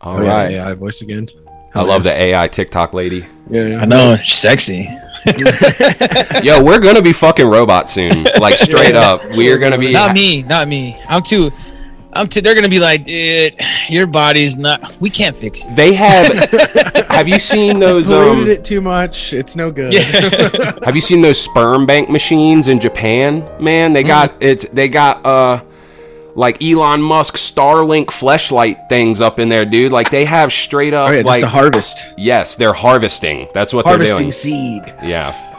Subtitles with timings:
[0.00, 0.50] All Oh, yeah, right.
[0.52, 1.28] AI voice again.
[1.74, 3.26] I love the AI TikTok lady.
[3.50, 3.80] Yeah, yeah.
[3.80, 4.88] I know, she's sexy.
[6.42, 8.24] Yo, we're gonna be fucking robots soon.
[8.38, 9.90] Like straight up, we are gonna be.
[9.92, 11.00] Not me, not me.
[11.08, 11.50] I'm too.
[12.12, 12.42] I'm too.
[12.42, 13.54] They're gonna be like, dude,
[13.88, 14.96] your body's not.
[15.00, 15.74] We can't fix it.
[15.74, 16.32] They have.
[17.08, 18.06] have you seen those?
[18.06, 19.32] Polluted Um, it too much.
[19.32, 19.94] It's no good.
[19.94, 20.72] Yeah.
[20.84, 23.48] have you seen those sperm bank machines in Japan?
[23.60, 24.68] Man, they got it's.
[24.68, 25.62] They got uh,
[26.34, 29.92] like Elon Musk Starlink fleshlight things up in there, dude.
[29.92, 33.48] Like they have straight up Oh yeah, like to harvest, yes, they're harvesting.
[33.54, 34.32] That's what harvesting they're doing.
[34.32, 34.94] Harvesting seed.
[35.02, 35.53] Yeah.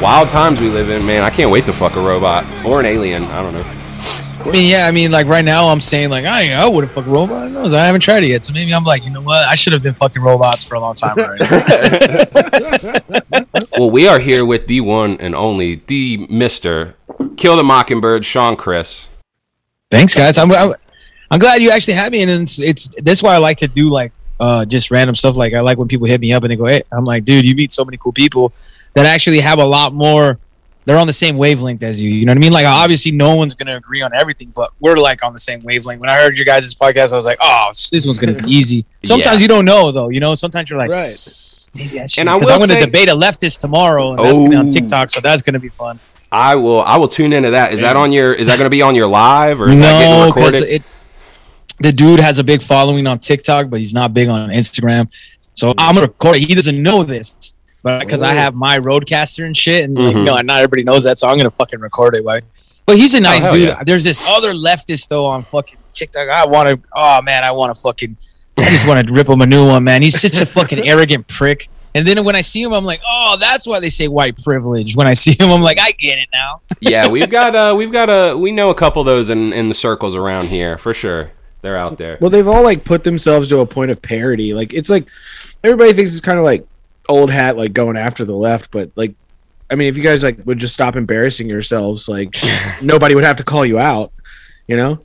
[0.00, 1.22] Wild times we live in, man.
[1.22, 3.22] I can't wait to fuck a robot or an alien.
[3.24, 3.64] I don't know.
[4.40, 4.86] I mean, yeah.
[4.86, 7.48] I mean, like right now, I'm saying like I, I would have fucked a robot.
[7.48, 7.72] Who knows?
[7.72, 9.48] I haven't tried it yet, so maybe I'm like, you know what?
[9.48, 11.44] I should have been fucking robots for a long time already.
[13.76, 16.94] Well, we are here with the one and only, the Mister
[17.36, 19.08] Kill the Mockingbird, Sean Chris.
[19.90, 20.38] Thanks, guys.
[20.38, 20.72] I'm, I'm
[21.30, 23.90] I'm glad you actually had me, and it's it's that's why I like to do
[23.90, 25.36] like uh just random stuff.
[25.36, 27.44] Like I like when people hit me up and they go, "Hey," I'm like, dude,
[27.44, 28.52] you meet so many cool people
[28.94, 30.38] that actually have a lot more.
[30.86, 32.10] They're on the same wavelength as you.
[32.10, 32.52] You know what I mean?
[32.52, 35.98] Like obviously, no one's gonna agree on everything, but we're like on the same wavelength.
[36.00, 38.84] When I heard your guys' podcast, I was like, oh, this one's gonna be easy.
[39.02, 39.42] Sometimes Yeah.
[39.42, 40.10] you don't know though.
[40.10, 41.68] You know, sometimes you're like, Right.
[41.74, 42.20] Maybe I should.
[42.20, 44.56] And I Because will I'm gonna say- debate a leftist tomorrow, and that's gonna be
[44.56, 44.70] on Oh.
[44.70, 45.98] TikTok, so that's gonna be fun.
[46.30, 46.82] I will.
[46.82, 47.72] I will tune into that.
[47.72, 48.32] Is that on your?
[48.34, 50.62] Is that going to be on your live or is that getting No, recorded?
[50.64, 50.82] it.
[51.78, 55.08] The dude has a big following on TikTok, but he's not big on Instagram.
[55.54, 56.40] So I'm gonna record it.
[56.48, 57.53] He doesn't know this,
[57.84, 58.34] but because I Oh.
[58.34, 60.18] have my RodeCaster and shit, and like, Mhm.
[60.18, 62.24] you know, not everybody knows that, so I'm gonna fucking record it.
[62.24, 62.42] Right?
[62.86, 63.68] But he's a nice hell dude.
[63.68, 63.82] yeah.
[63.86, 66.28] There's this other leftist though on fucking TikTok.
[66.28, 66.80] I want to.
[66.96, 68.16] Oh man, I want to fucking.
[68.58, 70.02] I just want to rip him a new one, man.
[70.02, 71.68] He's such a fucking arrogant prick.
[71.96, 74.96] And then when I see him, I'm like, oh, that's why they say white privilege.
[74.96, 76.60] When I see him, I'm like, I get it now.
[76.80, 77.54] yeah, we've got.
[77.54, 78.36] Uh, we've got a.
[78.36, 81.30] We know a couple of those in in the circles around here for sure.
[81.62, 82.18] They're out there.
[82.20, 84.52] Well, they've all like put themselves to a point of parody.
[84.52, 85.06] Like it's like
[85.62, 86.66] everybody thinks it's kind of like
[87.08, 88.70] old hat, like going after the left.
[88.70, 89.14] But like,
[89.70, 92.36] I mean, if you guys like would just stop embarrassing yourselves, like
[92.82, 94.12] nobody would have to call you out.
[94.66, 94.98] You know?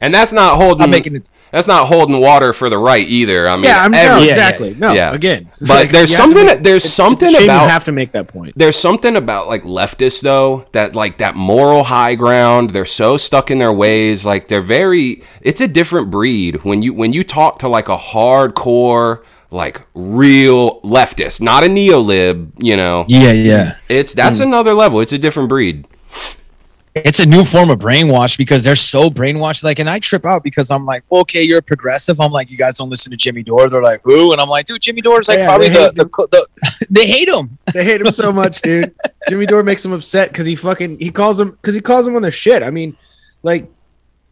[0.00, 0.82] And that's not holding.
[0.82, 1.26] I'm making it.
[1.50, 3.48] that's not holding water for the right either.
[3.48, 4.74] I mean, Yeah, I'm no, every- yeah, exactly.
[4.74, 5.12] No, yeah.
[5.14, 5.48] again.
[5.58, 7.62] It's But there's you have to something- make- there's it's- something it's a shame about-
[7.64, 8.52] you have to make that point.
[8.56, 13.50] there's something about like leftists though that like that moral high ground they're so stuck
[13.50, 17.58] in their ways like they're very it's a different breed when you when you talk
[17.60, 23.76] to like a hardcore like real leftist not a neolib you know Yeah, yeah.
[23.88, 24.42] it's that's mm.
[24.42, 25.86] another level it's a different breed
[27.04, 29.62] it's a new form of brainwash because they're so brainwashed.
[29.62, 32.20] Like, and I trip out because I'm like, well, okay, you're a progressive.
[32.20, 33.68] I'm like, you guys don't listen to Jimmy Dore.
[33.68, 34.32] They're like, who?
[34.32, 37.28] And I'm like, dude, Jimmy Dore's like Yeah, probably they the, the, the, they hate
[37.28, 37.58] him.
[37.74, 38.94] They hate him so much, dude.
[39.28, 42.16] Jimmy Dore makes them upset because he fucking he calls them because he calls them
[42.16, 42.62] on their shit.
[42.62, 42.96] I mean,
[43.42, 43.70] like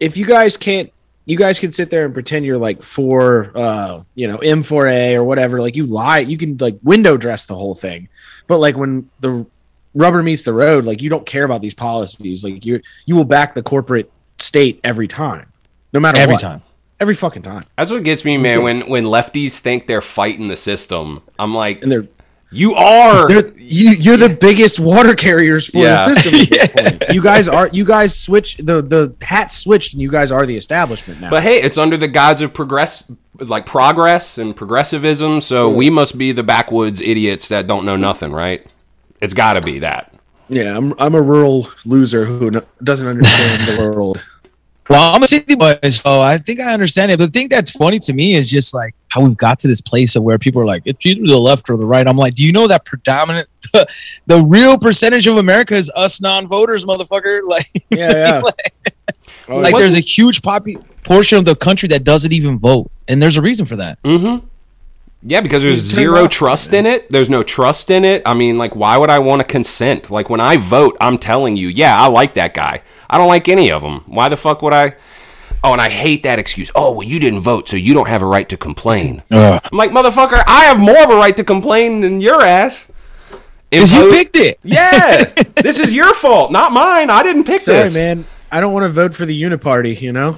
[0.00, 0.90] if you guys can't,
[1.26, 5.24] you guys can sit there and pretend you're like for, uh, you know, M4A or
[5.24, 5.60] whatever.
[5.60, 8.08] Like you lie, you can like window dress the whole thing,
[8.46, 9.46] but like when the
[9.94, 12.44] rubber meets the road, like you don't care about these policies.
[12.44, 15.50] Like you you will back the corporate state every time,
[15.92, 16.40] no matter Every what.
[16.40, 16.62] time.
[17.00, 20.56] every fucking time, that's what gets me man when when lefties think they're fighting the
[20.56, 22.06] system i'm like and they're
[22.54, 26.06] you are They're, you, you're the biggest water carriers for Yeah.
[26.08, 26.58] the system.
[26.60, 27.12] At this point.
[27.14, 27.68] You guys are.
[27.68, 31.30] You guys switch the the hat switched, and you guys are the establishment now.
[31.30, 33.04] But hey, it's under the guise of progress,
[33.38, 35.40] like progress and progressivism.
[35.40, 38.64] So we must be the backwoods idiots that don't know nothing, right?
[39.20, 40.12] It's got to be that.
[40.48, 44.22] yeah, I'm I'm a rural loser who no, doesn't understand the world.
[44.90, 47.18] Well, I'm a city boy, so I think I understand it.
[47.18, 49.80] But the thing that's funny to me is just like how we've got to this
[49.80, 52.06] place of where people are like, it's either the left or the right.
[52.06, 53.86] I'm like, do you know that predominant, the,
[54.26, 57.40] the real percentage of America is us non-voters, motherfucker?
[57.46, 58.40] Like, Yeah, yeah.
[58.44, 58.74] like,
[59.46, 63.22] Oh, like there's a huge popu- portion of the country that doesn't even vote, and
[63.22, 64.02] there's a reason for that.
[64.02, 64.46] Mm-hmm.
[65.26, 67.10] Yeah, because there's zero off, trust in it.
[67.10, 68.22] There's no trust in it.
[68.26, 70.10] I mean, like, why would I want to consent?
[70.10, 72.82] Like, when I vote, I'm telling you, yeah, I like that guy.
[73.08, 74.02] I don't like any of them.
[74.06, 74.96] Why the fuck would I?
[75.64, 76.70] Oh, and I hate that excuse.
[76.74, 79.22] Oh, well, you didn't vote, so you don't have a right to complain.
[79.30, 82.90] I'm like, motherfucker, I have more of a right to complain than your ass.
[83.70, 84.60] Because you picked it.
[84.62, 85.24] Yeah,
[85.56, 87.08] this is your fault, not mine.
[87.10, 87.94] I didn't pick Sorry, this.
[87.94, 88.24] man.
[88.52, 89.98] I don't want to vote for the uniparty.
[90.00, 90.36] You know.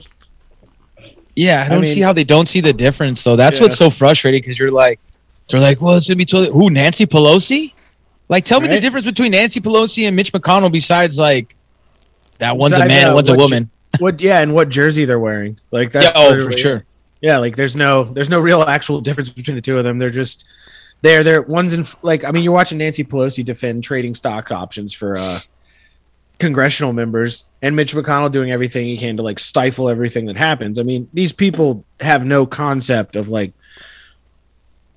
[1.34, 3.20] Yeah, I don't mean- see how they don't see the difference.
[3.20, 3.64] So that's Yeah.
[3.64, 5.00] what's so frustrating because you're like,
[5.50, 7.74] they're like, well, it's gonna be totally who Nancy Pelosi.
[8.28, 11.56] Like, tell me the difference between Nancy Pelosi and Mitch McConnell besides like
[12.38, 13.70] that one's a man, uh, one's a what woman.
[13.98, 14.20] What?
[14.20, 15.58] Yeah, and what jersey they're wearing?
[15.70, 16.84] Like Yeah, that's oh, for sure.
[17.20, 19.98] Yeah, like there's no there's no real actual difference between the two of them.
[19.98, 20.46] They're just
[21.02, 24.92] they're they're one's in like I mean you're watching Nancy Pelosi defend trading stock options
[24.92, 25.38] for uh
[26.38, 30.78] congressional members and Mitch McConnell doing everything he can to like stifle everything that happens.
[30.78, 33.52] I mean, these people have no concept of like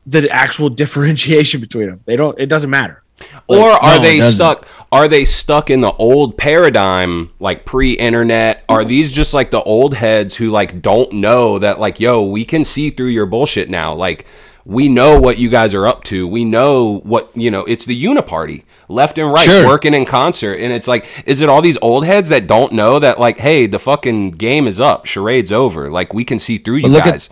[0.05, 2.01] the actual differentiation between them.
[2.05, 3.03] They don't it doesn't matter.
[3.47, 8.63] Or are no, they stuck are they stuck in the old paradigm like pre-internet?
[8.69, 12.45] Are these just like the old heads who like don't know that like yo we
[12.45, 13.93] can see through your bullshit now.
[13.93, 14.25] Like
[14.65, 16.27] we know what you guys are up to.
[16.27, 19.67] We know what you know it's the uniparty left and right Sure.
[19.67, 20.55] working in concert.
[20.59, 23.67] And it's like is it all these old heads that don't know that like hey
[23.67, 25.05] the fucking game is up.
[25.05, 25.89] Charade's over.
[25.89, 27.29] Like we can see through you But at- guys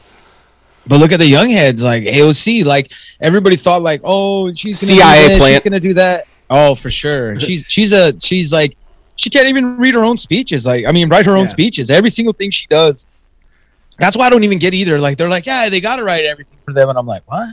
[0.88, 2.66] But look at the young heads, like AOC.
[2.66, 2.92] Like
[3.22, 5.54] everybody thought, like, oh, she's gonna CIA do this, plant.
[5.54, 6.26] she's gonna do that.
[6.50, 7.40] Oh, for sure.
[7.40, 8.78] She's she's a she's like
[9.16, 10.66] she can't even read her own speeches.
[10.66, 11.48] Like, I mean, write her own Yeah.
[11.48, 11.90] speeches.
[11.90, 13.08] Every single thing she does.
[14.00, 15.00] That's why I don't even get either.
[15.00, 17.48] Like, they're like, yeah, they gotta write everything for them, and I'm like, what?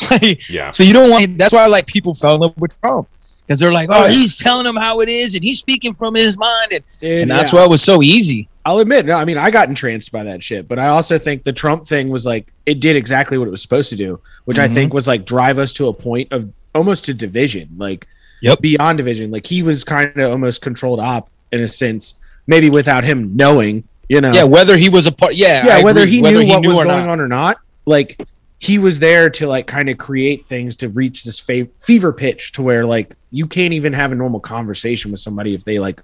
[0.10, 1.38] Like, yeah so you don't want.
[1.38, 3.08] That's why like people fell in love with Trump
[3.46, 6.14] because they're like, oh, Oh, he's telling them how it is, and he's speaking from
[6.14, 7.60] his mind, and, Dude, and that's yeah.
[7.60, 8.48] why it was so easy.
[8.64, 11.42] I'll admit, no, I mean, I got entranced by that shit, but I also think
[11.42, 14.58] the Trump thing was like it did exactly what it was supposed to do, which
[14.58, 14.74] I Mhm.
[14.74, 18.06] think was like drive us to a point of almost to division, like
[18.40, 18.60] Yep.
[18.60, 19.30] beyond division.
[19.30, 22.14] Like he was kind of almost controlled op in a sense,
[22.46, 24.32] maybe without him knowing, you know.
[24.32, 25.34] Yeah, whether he was a part.
[25.34, 26.12] Yeah, yeah, I whether agree.
[26.12, 27.08] he knew what was going not.
[27.08, 28.20] on or not, like
[28.60, 32.62] he was there to like kind of create things to reach this fever pitch to
[32.62, 36.00] where like you can't even have a normal conversation with somebody if they like,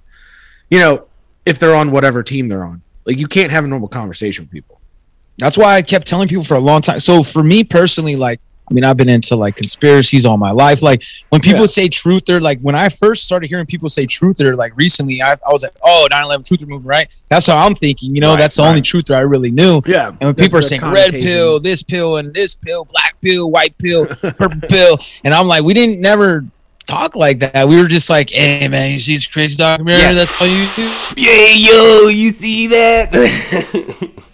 [0.70, 1.04] you know,
[1.48, 2.82] if they're on whatever team they're on.
[3.04, 4.80] Like you can't have a normal conversation with people.
[5.38, 7.00] That's why I kept telling people for a long time.
[7.00, 8.40] So for me personally, like,
[8.70, 10.82] I mean, I've been into like conspiracies all my life.
[10.82, 11.66] Like when people Yeah.
[11.68, 15.50] say truther, like when I first started hearing people say truther, like recently, I, I
[15.52, 17.08] was like, oh, 9/11 truther movement, right?
[17.30, 18.14] That's how I'm thinking.
[18.14, 19.80] You know, Right, that's the only truther I really knew.
[19.86, 20.08] Yeah.
[20.08, 23.78] And when people are saying red pill, this pill, and this pill, black pill, white
[23.78, 26.44] pill, purple pill, and I'm like, we didn't never
[26.88, 27.68] talk like that.
[27.68, 30.12] We were just like, hey man, you see this crazy documentary Yeah.
[30.14, 31.14] that's on YouTube?
[31.16, 33.12] yeah yo you see that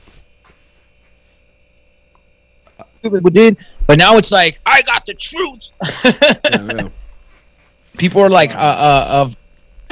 [3.03, 5.61] We did, but now it's like, I got the truth.
[7.99, 9.31] people are like uh, uh, uh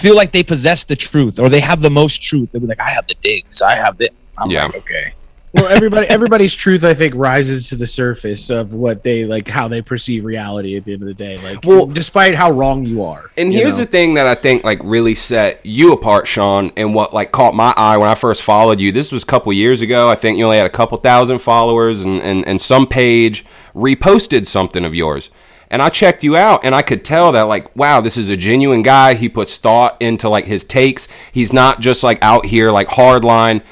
[0.00, 2.50] feel like they possess the truth or they have the most truth.
[2.53, 4.08] They'll be like, I have the digs, I have the.
[4.38, 4.65] I'm Yeah.
[4.65, 5.12] like, okay.
[5.55, 9.69] Well, everybody, everybody's truth, I think, rises to the surface of what they like, how
[9.69, 11.39] they perceive reality at the end of the day.
[11.43, 13.31] Like, Well- despite how wrong you are.
[13.37, 13.85] And you here's know?
[13.85, 17.55] the thing that I think like really set you apart, Sean, and what like caught
[17.55, 18.93] my eye when I first followed you.
[18.93, 20.09] This was a couple years ago.
[20.09, 23.44] I think you only had a couple thousand followers, and and, and some page
[23.75, 25.29] reposted something of yours.
[25.71, 28.37] And I checked you out, and I could tell that like, wow, this is a
[28.37, 29.15] genuine guy.
[29.15, 31.09] He puts thought into like his takes.
[31.32, 33.63] He's not just like out here like hardline.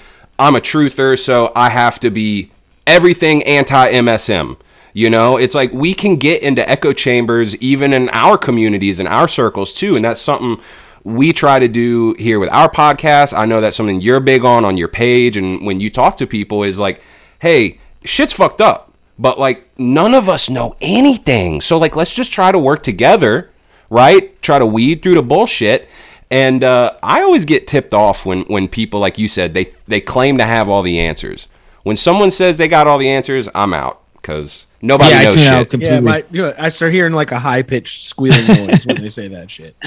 [0.41, 2.51] I'm a truther, so I have to be
[2.87, 4.57] everything anti MSM.
[4.95, 9.09] You know, it's like we can get into echo chambers even in our communities and
[9.09, 9.95] our circles too.
[9.95, 10.59] And that's something
[11.05, 13.37] we try to do here with our podcast.
[13.37, 15.37] I know that's something you're big on on your page.
[15.37, 17.03] And when you talk to people, is like,
[17.41, 18.95] hey, shit's fucked up.
[19.19, 21.61] But like, none of us know anything.
[21.61, 23.51] So, like, let's just try to work together,
[23.91, 24.41] right?
[24.41, 25.87] Try to weed through the bullshit.
[26.31, 30.01] And uh, I always get tipped off when, when people, like you said, they, they
[30.01, 31.49] claim to have all the answers.
[31.83, 35.35] When someone says they got all the answers, I'm out because nobody Yeah, I knows
[35.35, 35.53] tune shit.
[35.53, 35.95] out completely.
[35.97, 39.11] Yeah, my, you know, I start hearing like a high pitched squealing noise when they
[39.11, 39.75] say that shit.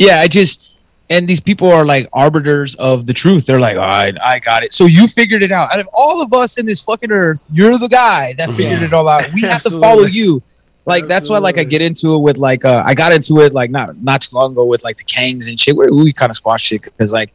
[0.00, 0.70] Yeah, I just
[1.10, 3.46] and these people are like arbiters of the truth.
[3.46, 4.72] They're like, all right, I got it.
[4.72, 5.72] So you figured it out.
[5.74, 8.84] Out of all of us in this fucking earth, you're the guy that figured Yeah.
[8.84, 9.24] it all out.
[9.34, 10.40] We have to follow you.
[10.88, 13.52] Like that's why, like, I get into it with like, uh, I got into it
[13.52, 15.76] like not not too long ago with like the Kangs and shit.
[15.76, 17.32] Where we kind of squash shit because like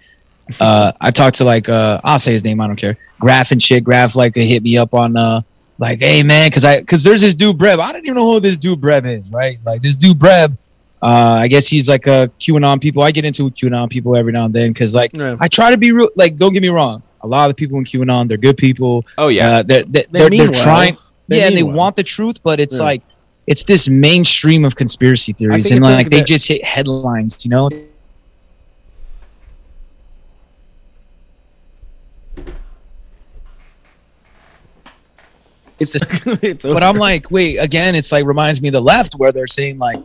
[0.60, 2.60] uh, I talked to like uh, I'll say his name.
[2.60, 2.98] I don't care.
[3.19, 3.83] Graph and shit.
[3.83, 5.41] Graph like hit me up on uh,
[5.79, 7.79] like, hey man, because I because there's this dude Brev.
[7.79, 9.60] I don't even know who this dude Brev is, right?
[9.65, 10.57] Like this dude Brev.
[11.01, 13.03] Uh, I guess he's like a QAnon people.
[13.03, 15.36] I get into QAnon people every now and then because like Yeah.
[15.39, 16.10] I try to be real.
[16.15, 17.03] Like don't get me wrong.
[17.22, 19.05] A lot of the people in QAnon, they're good people.
[19.17, 19.48] Oh yeah.
[19.57, 20.63] Uh, they're they're, They they're, mean they're well.
[20.63, 20.98] trying.
[21.27, 21.75] They yeah, and they well.
[21.75, 22.86] want the truth, but it's Yeah.
[22.86, 23.03] like
[23.46, 27.44] it's this mainstream of conspiracy theories, and like they just hit headlines.
[27.46, 27.70] You know,
[35.80, 35.96] it's
[36.42, 39.48] it's but I'm like, wait, again, it's like reminds me of the left where they're
[39.48, 40.00] saying like,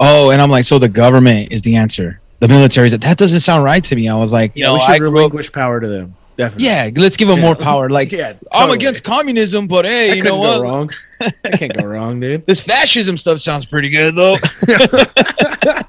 [0.00, 2.20] oh, and I'm like, so the government is the answer.
[2.40, 3.00] The military is that.
[3.00, 4.08] That doesn't sound right to me.
[4.08, 6.14] I was like, you yeah, know, we I should grew relinquish power to them.
[6.36, 6.66] Definitely.
[6.66, 7.88] yeah, let's give them more power.
[7.88, 10.62] Like, yeah, I'm against communism, but hey, That you know what?
[10.62, 10.90] Wrong.
[11.20, 12.44] that can't go wrong, dude.
[12.46, 14.36] This fascism stuff sounds pretty good though.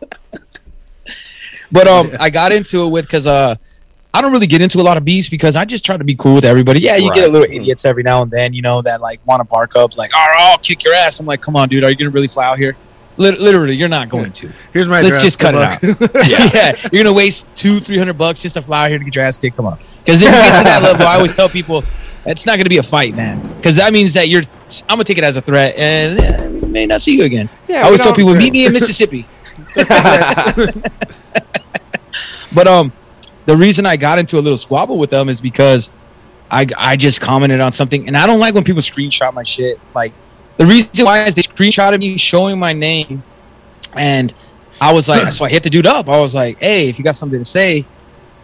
[1.71, 3.55] but um, I got into it with because uh,
[4.13, 6.15] I don't really get into a lot of beefs because I just try to be
[6.15, 6.79] cool with everybody.
[6.79, 9.39] Yeah, you get a little idiots every now and then, you know, that like want
[9.39, 11.19] to bark up, like, all right, I'll kick your ass.
[11.19, 12.77] I'm like, come on, dude, are you gonna really fly out here?
[13.17, 14.51] Lit- literally, you're not going to.
[14.73, 15.01] Here's my.
[15.01, 15.23] Let's address.
[15.23, 16.11] just cut Good it luck.
[16.27, 16.75] yeah.
[16.91, 19.23] you're gonna waste two, three hundred bucks just to fly out here to get your
[19.25, 19.55] ass kicked.
[19.55, 21.83] Come on, because if you get to that level, I always tell people
[22.25, 24.43] it's not gonna be a fight, man, because that means that you're.
[24.89, 27.49] I'm gonna take it as a threat, and eh, may not see you again.
[27.67, 27.81] yeah.
[27.81, 29.25] I always tell don't- people, meet me in Mississippi.
[32.53, 32.91] but um,
[33.45, 35.91] the reason I got into a little squabble with them is because
[36.51, 39.79] I I just commented on something, and I don't like when people screenshot my shit.
[39.93, 40.13] Like
[40.57, 43.23] the reason why is they screenshotted me showing my name,
[43.93, 44.33] and
[44.81, 46.09] I was like, so I hit the dude up.
[46.09, 47.85] I was like, hey, if you got something to say,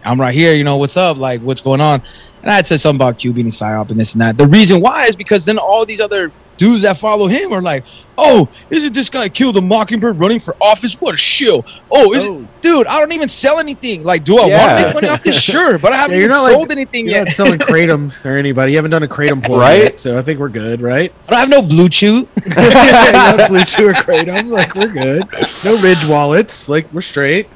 [0.04, 0.54] I'm right here.
[0.54, 1.16] You know what's up?
[1.16, 2.02] Like what's going on?
[2.42, 4.36] And I had said something about Q being psyop and this and that.
[4.36, 7.84] The reason why is because then all these other dudes that follow him are like,
[8.18, 10.94] oh, isn't this guy killed a mockingbird running for office?
[10.94, 11.64] What a shill.
[11.90, 12.46] Oh, is Oh.
[12.60, 14.04] dude, I don't even sell anything.
[14.04, 14.76] Like, do I want Yeah.
[14.76, 15.40] to make money off this?
[15.52, 17.24] Sure, but I haven't Yeah, even not like- sold anything You're yet.
[17.24, 18.72] not selling kratom or anybody.
[18.72, 19.80] You haven't done a kratom pull Right?
[19.82, 21.12] yet, so I think we're good, right?
[21.28, 22.28] I don't have no blue chew.
[22.56, 25.24] yeah, no blue chew or kratom, like we're good.
[25.64, 27.48] No ridge wallets, like we're straight.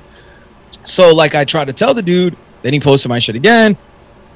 [0.84, 3.76] So like I tried to tell the dude, then he posted my shit again,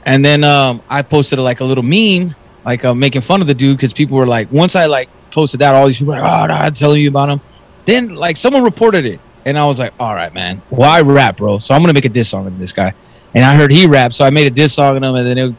[0.07, 3.55] and then um I posted like a little meme, like uh, making fun of the
[3.55, 6.51] dude because people were like, once I like posted that, all these people were like,
[6.51, 7.41] oh, I'm telling you about him.
[7.87, 11.59] Then like someone reported it, and I was like, all right, man, well rap, bro,
[11.59, 12.93] so I'm gonna make a diss song with this guy,
[13.35, 15.39] and I heard he rap, so I made a diss song on him, and then
[15.39, 15.55] it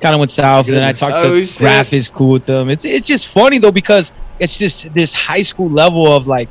[0.00, 1.58] kind of went south, and then I talked Oh, to shit.
[1.58, 2.68] Graph is cool with them.
[2.68, 6.48] It's it's just funny though because it's just this high school level of like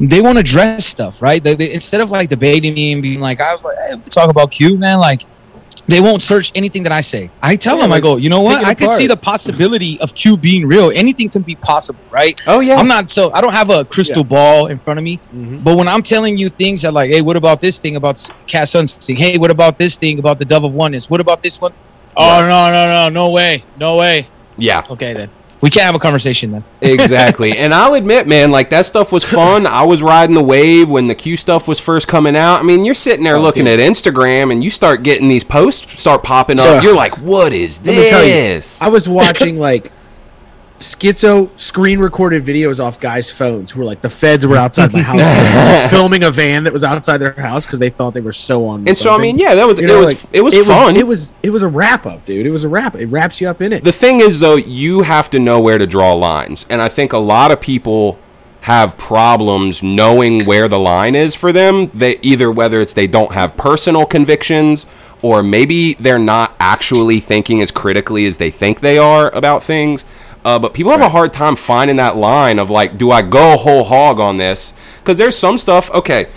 [0.00, 1.42] they want to dress stuff, right?
[1.42, 4.02] They, they, instead of like debating me and being like, I was like, hey, we
[4.02, 5.00] talk about Q, man.
[5.00, 5.22] Like,
[5.88, 7.30] they won't search anything that I say.
[7.42, 8.64] I tell Yeah, them, I go, you know what?
[8.64, 10.92] I could see the possibility of Q being real.
[10.94, 12.40] Anything can be possible, right?
[12.46, 12.76] Oh yeah.
[12.76, 15.64] I'm not so I don't have a crystal ball in front of me, Mhm.
[15.64, 18.16] but when I'm telling you things that like, hey, what about this thing about
[18.46, 18.72] Cass
[19.06, 19.16] thing?
[19.16, 21.08] Hey, what about this thing about the Dove of Oneness?
[21.10, 21.72] What about this one?
[22.16, 24.28] Oh no, no, no, no way, no way.
[24.56, 24.82] yeah.
[24.90, 25.30] Okay, then
[25.60, 26.64] we can't have a conversation then.
[26.80, 27.56] exactly.
[27.56, 29.66] And I'll admit, man, like that stuff was fun.
[29.66, 32.60] I was riding the wave when the Q stuff was first coming out.
[32.60, 33.80] I mean, you're sitting there Oh, looking dude.
[33.80, 36.66] at Instagram and you start getting these posts start popping up.
[36.78, 36.84] Ugh.
[36.84, 38.80] You're like, what is Let me tell you, this?
[38.80, 39.90] I was watching like
[40.78, 45.00] schizo screen recorded videos off guys' phones who were like the feds were outside my
[45.00, 48.66] house filming a van that was outside their house because they thought they were so
[48.66, 48.86] on.
[48.86, 50.96] and so I mean, yeah, that was You it know, was like, it was fun.
[50.96, 52.46] it was it was a wrap up, dude.
[52.46, 52.94] It was a wrap.
[52.94, 53.82] It wraps you up in it.
[53.82, 57.12] the thing is though you have to know where to draw lines and i think
[57.12, 58.18] a lot of people
[58.62, 63.32] have problems knowing where the line is for them they either whether it's they don't
[63.32, 64.84] have personal convictions
[65.22, 70.04] or maybe they're not actually thinking as critically as they think they are about things
[70.48, 73.56] uh, but people have a hard time finding that line of like do i go
[73.56, 76.28] whole hog on this because there's some stuff okay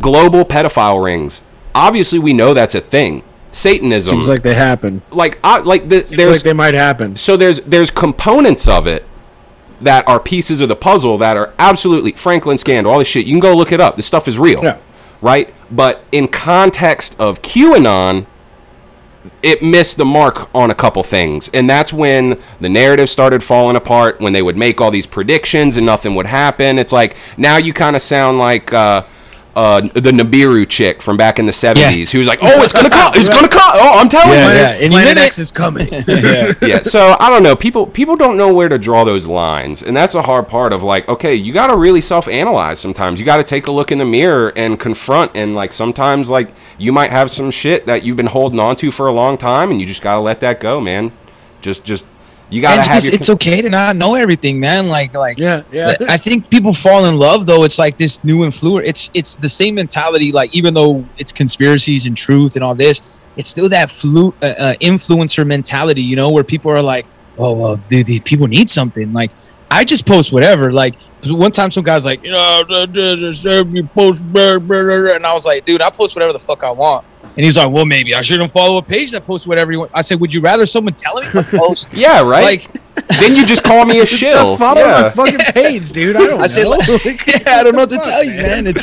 [0.00, 1.40] global pedophile rings
[1.74, 5.00] obviously we know that's a thing satanism Seems like they happen.
[5.10, 7.16] like I, like the, Seems there's like they might happen.
[7.16, 9.04] so there's there's components of it
[9.80, 13.26] that are pieces of the puzzle that are absolutely Franklin scandal, all this shit.
[13.26, 13.96] You can go look it up.
[13.96, 14.78] This stuff is real, Yeah.
[15.20, 15.52] right?
[15.70, 18.26] But in context of QAnon,
[19.42, 23.76] it missed the mark on a couple things, and that's when the narrative started falling
[23.76, 24.20] apart.
[24.20, 26.78] When they would make all these predictions and nothing would happen.
[26.78, 28.72] It's like now you kind of sound like.
[28.72, 29.04] Uh,
[29.56, 32.90] uh, the Nibiru chick from back in the seventies, who was like, "Oh, it's gonna
[32.90, 33.12] come!
[33.14, 33.72] It's gonna come!
[33.76, 34.68] Oh, I'm telling Yeah, you!" yeah.
[34.84, 35.88] Any Planet minute- X is coming.
[36.68, 39.96] yeah so i don't know people people don't know where to draw those lines and
[39.96, 43.36] that's the hard part of like okay you got to really self-analyze sometimes you got
[43.38, 47.10] to take a look in the mirror and confront and like sometimes like you might
[47.10, 49.86] have some shit that you've been holding on to for a long time and you
[49.86, 51.12] just got to let that go man
[51.60, 52.06] just just
[52.50, 53.14] You gotta and have your.
[53.14, 54.88] it's okay to not know everything, man.
[54.88, 55.94] Like like Yeah, yeah.
[56.08, 57.64] I think people fall in love though.
[57.64, 58.88] It's like this new influence.
[58.88, 60.30] It's it's the same mentality.
[60.30, 63.02] Like even though it's conspiracies and truth and all this,
[63.36, 66.02] it's still that flu uh, uh, influencer mentality.
[66.02, 67.06] You know, where people are like,
[67.38, 69.30] "Oh well, dude, these people need something." Like
[69.70, 70.70] I just post whatever.
[70.70, 70.94] Like
[71.32, 75.46] one time, some guys like, "You know, you post," blah, blah, blah," and I was
[75.46, 77.04] like, "Dude, I post whatever the fuck I want."
[77.36, 79.90] And he's like, "Well, maybe I shouldn't follow a page that posts whatever you want."
[79.94, 82.42] I said, "Would you rather someone tell me what to post?" yeah, right.
[82.44, 82.70] Like
[83.20, 84.56] then you just call me a shill.
[84.56, 85.02] Follow Yeah.
[85.02, 86.16] my fucking page, dude.
[86.16, 86.70] I don't I said, know.
[86.70, 88.66] like, yeah, I don't know what to tell you, man.
[88.68, 88.82] It's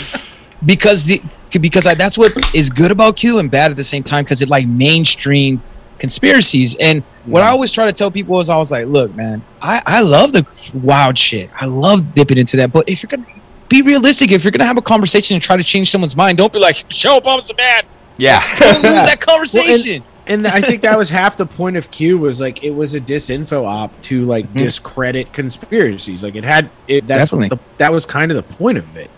[0.66, 1.22] because the
[1.60, 4.42] because I, that's what is good about Q and bad at the same time because
[4.42, 5.64] it like mainstreamed
[6.02, 6.76] conspiracies.
[6.76, 9.82] And what I always try to tell people is I was like, look, man, I
[9.86, 10.46] I love the
[10.84, 11.50] wild shit.
[11.58, 12.74] I love dipping into that.
[12.74, 13.26] But if you're gonna
[13.70, 16.52] be realistic, if you're gonna have a conversation and try to change someone's mind, don't
[16.52, 17.86] be like, show bombs are bad.
[18.18, 18.40] Yeah.
[18.60, 20.04] Don't lose that conversation.
[20.28, 23.00] and I think that was half the point of Q was like it was a
[23.02, 24.58] disinfo op to like Mhm.
[24.58, 26.24] discredit conspiracies.
[26.24, 27.50] Like it had it that's Definitely.
[27.50, 29.10] the, that was kind of the point of it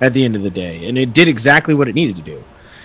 [0.00, 2.42] at the end of the day, and it did exactly what it needed to do.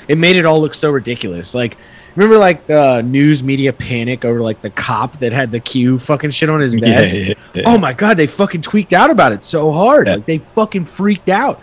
[0.07, 1.53] It made it all look so ridiculous.
[1.53, 1.77] Like
[2.15, 6.31] remember like the news media panic over like the cop that had the Q fucking
[6.31, 7.35] shit on his vest.
[7.65, 10.07] Oh my god, they fucking tweaked out about it so hard.
[10.07, 10.15] Yeah.
[10.15, 11.61] Like they fucking freaked out.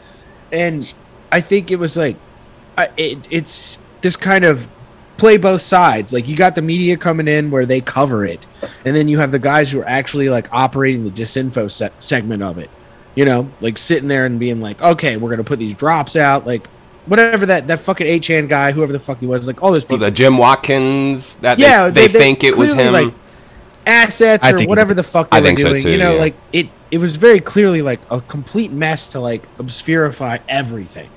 [0.52, 0.92] And
[1.32, 2.16] I think it was like
[2.76, 4.68] I, it, it's this kind of
[5.16, 6.12] play both sides.
[6.12, 8.46] Like you got the media coming in where they cover it,
[8.84, 12.42] and then you have the guys who are actually like operating the disinfo se- segment
[12.42, 12.70] of it.
[13.14, 16.46] You know, like sitting there and being like, "Okay, we're gonna put these drops out."
[16.46, 16.68] Like
[17.06, 19.94] whatever that that fucking 8chan guy, whoever the fuck he was, like all those people.
[19.94, 21.36] Was people, that Jim Watkins?
[21.36, 22.92] That they- Yeah, they, they- they think it was him.
[22.92, 23.14] like,
[23.86, 25.82] assets or whatever the fuck they I were think so doing.
[25.82, 26.20] too, you know, yeah.
[26.20, 31.10] like it it was very clearly like a complete mess to like obscurify everything.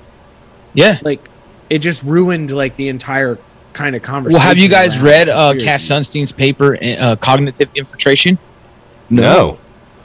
[0.74, 0.98] Yeah.
[1.02, 1.28] Like
[1.70, 3.38] it just ruined like the entire
[3.72, 4.38] kind of conversation.
[4.38, 5.54] Well, have you guys read uh.
[5.58, 8.38] Cass Sunstein's paper, uh, Cognitive Infiltration?
[9.08, 9.58] no.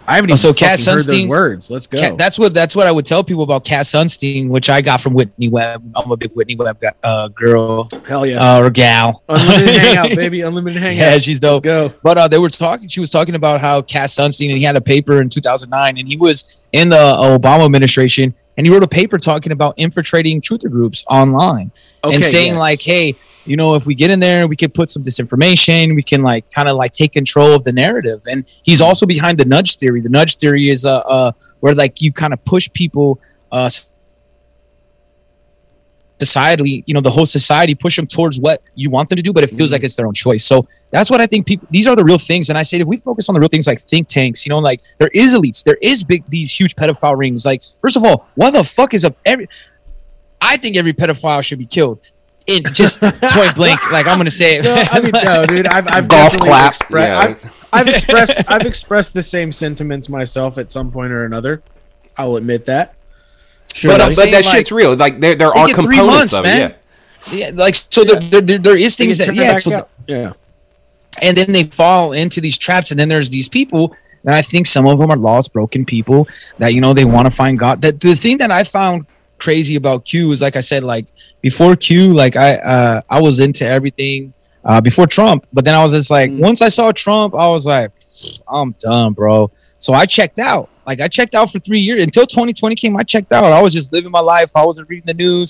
[0.07, 1.71] I haven't Oh, even so so Cass heard those Sunstein- words.
[1.71, 1.97] Let's go.
[1.97, 4.99] Ca- that's what that's what I would tell people about Cass Sunstein, which I got
[4.99, 5.89] from Whitney Webb.
[5.95, 8.55] I'm a big Whitney Webb guy, uh, girl Hell yeah.
[8.57, 9.23] uh, or gal.
[9.29, 10.41] Unlimited hangout, baby.
[10.41, 10.97] Unlimited hangout.
[11.01, 11.63] Yeah, she's Let's dope.
[11.63, 11.93] go.
[12.03, 12.87] But uh, they were talking.
[12.89, 16.07] She was talking about how Cass Sunstein and he had a paper in 2009, and
[16.07, 20.69] he was in the Obama administration, and he wrote a paper talking about infiltrating truther
[20.69, 21.71] groups online
[22.03, 22.59] Okay, and saying yes.
[22.59, 25.95] like, hey, you know, if we get in there, we can put some disinformation.
[25.95, 28.21] We can like kind of like take control of the narrative.
[28.29, 29.99] And he's also behind the nudge theory.
[30.01, 33.19] The nudge theory is uh, uh where like you kind of push people
[33.51, 33.69] uh
[36.19, 39.33] societally, you know, the whole society push them towards what you want them to do,
[39.33, 39.73] but it feels Mhm.
[39.73, 40.45] like it's their own choice.
[40.45, 42.49] So that's what I think people these are the real things.
[42.49, 44.59] And I say if we focus on the real things like think tanks, you know,
[44.59, 47.45] like there is elites, there is big these huge pedophile rings.
[47.45, 49.49] Like, first of all, what the fuck is up every
[50.39, 51.99] I think every pedophile should be killed.
[52.45, 54.65] In just point blank, like I'm gonna say it.
[54.65, 55.67] No, I mean, no, dude.
[55.67, 56.73] I've, I've Golf definitely clap.
[56.73, 57.17] expre- yeah.
[57.19, 61.61] I've, I've expressed I've expressed the same sentiments myself at some point or another.
[62.17, 62.95] I'll admit that.
[63.73, 64.95] Sure, But uh, but, I'm but that like, shit's real.
[64.95, 66.71] Like there, there are get three components months, of man.
[66.71, 66.77] it.
[67.31, 69.89] yeah, like so there, there, there, there is things that yeah, so out.
[70.07, 70.33] yeah.
[71.21, 74.65] and then they fall into these traps and then there's these people and i think
[74.65, 76.27] some of them are lost broken people
[76.59, 79.05] that you know they want to find god that the thing that i found
[79.43, 81.05] crazy about q is like i said like
[81.41, 84.33] before q like i uh i was into everything
[84.69, 86.39] uh before trump but then i was just like Mm.
[86.47, 87.91] once i saw trump i was like
[88.47, 89.51] i'm done bro
[89.85, 93.03] so i checked out like i checked out for three years until 2020 came i
[93.03, 95.49] checked out i was just living my life i wasn't reading the news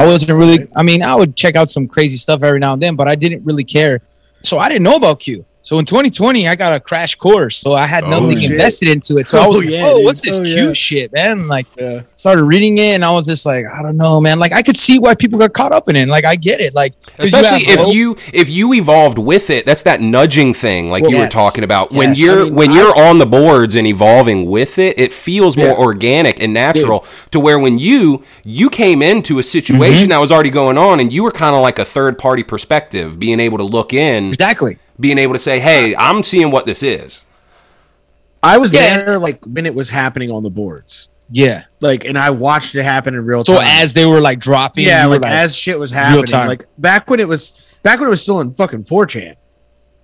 [0.00, 0.58] I wasn't really.
[0.80, 3.14] I mean, I would check out some crazy stuff every now and then, but I
[3.24, 4.00] didn't really care.
[4.42, 5.44] So I didn't know about Q.
[5.64, 7.56] So in 2020, I got a crash course.
[7.56, 8.50] So I had Oh, nothing shit.
[8.50, 9.30] invested into it.
[9.30, 10.04] So I Oh, was like, yeah, "Oh, dude.
[10.04, 10.72] what's this Oh, Q yeah.
[10.74, 12.02] shit, man?" Like, Yeah.
[12.16, 14.76] started reading it, and I was just like, "I don't know, man." Like, I could
[14.76, 16.06] see why people got caught up in it.
[16.06, 16.74] Like, I get it.
[16.74, 17.94] Like, Especially have if hope.
[17.94, 21.64] you if you evolved with it, that's that nudging thing, like Well, you were talking
[21.64, 21.92] about.
[21.92, 25.14] When you're I mean, when I- you're on the boards and evolving with it, it
[25.14, 25.72] feels more Yeah.
[25.76, 27.06] organic and natural.
[27.30, 30.08] To where when you you came into a situation Mm-hmm.
[30.10, 33.18] that was already going on, and you were kind of like a third party perspective,
[33.18, 34.76] being able to look in, exactly.
[35.00, 37.24] Being able to say, "Hey, I'm seeing what this is."
[38.42, 39.04] I was Yeah.
[39.04, 41.08] there like when it was happening on the boards.
[41.30, 41.62] Yeah.
[41.80, 43.62] Like and I watched it happen in real So time.
[43.66, 46.24] So as they were like dropping, yeah, you were like, as shit was real happening.
[46.26, 46.48] time.
[46.48, 49.34] Like back when it was back when it was still in fucking 4chan.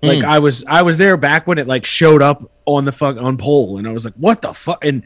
[0.02, 0.24] Like Mm.
[0.24, 3.36] I was I was there back when it like showed up on the fuck on
[3.36, 4.82] pol and I was like, what the fuck?
[4.82, 5.02] And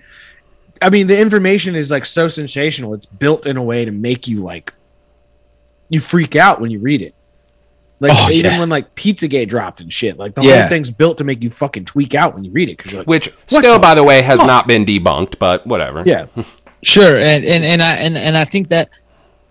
[0.81, 2.95] I mean the information is like so sensational.
[2.95, 4.73] It's built in a way to make you like
[5.89, 7.15] you freak out when you read it.
[8.01, 8.59] Like Oh, even yeah.
[8.59, 10.19] when like Pizzagate dropped and shit.
[10.19, 10.61] Like the Yeah.
[10.63, 13.01] whole thing's built to make you fucking tweak out when you read it because you're
[13.03, 14.47] like, Which still, the by the way, has fuck?
[14.47, 16.03] not been debunked, but whatever.
[16.05, 16.27] yeah,
[16.83, 18.91] Sure, and and and I and, and I think that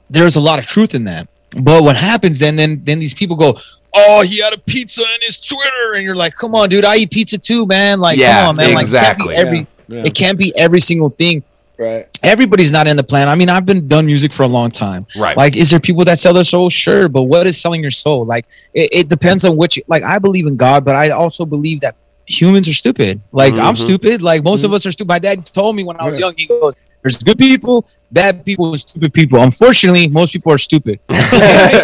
[0.10, 1.28] there's a lot of truth in that.
[1.60, 2.56] But what happens then?
[2.56, 3.58] Then then these people go,
[3.96, 6.98] oh, he had a pizza in his Twitter, and you're like, come on, dude, I
[6.98, 8.00] eat pizza too, man.
[8.00, 8.78] Like, Yeah, come on, man.
[8.80, 9.28] exactly.
[9.36, 10.04] Like, it can't be every, Yeah.
[10.06, 11.44] it can't be every single thing.
[11.78, 12.08] Right.
[12.22, 13.28] Everybody's not in the plan.
[13.28, 15.08] I mean, I've been done music for a long time.
[15.18, 15.36] Right.
[15.36, 16.70] Like, is there people that sell their soul?
[16.70, 18.26] Sure, but what is selling your soul?
[18.26, 19.80] Like, it, it depends on which.
[19.88, 21.96] Like, I believe in God, but I also believe that
[22.28, 23.22] humans are stupid.
[23.32, 23.78] Like, I'm Mhm.
[23.78, 24.22] stupid.
[24.22, 25.10] Like, most of us are stupid.
[25.10, 26.28] My dad told me when I was Yeah.
[26.28, 26.34] young.
[26.38, 31.00] He goes, "There's good people, bad people, and stupid people." Unfortunately, most people are stupid.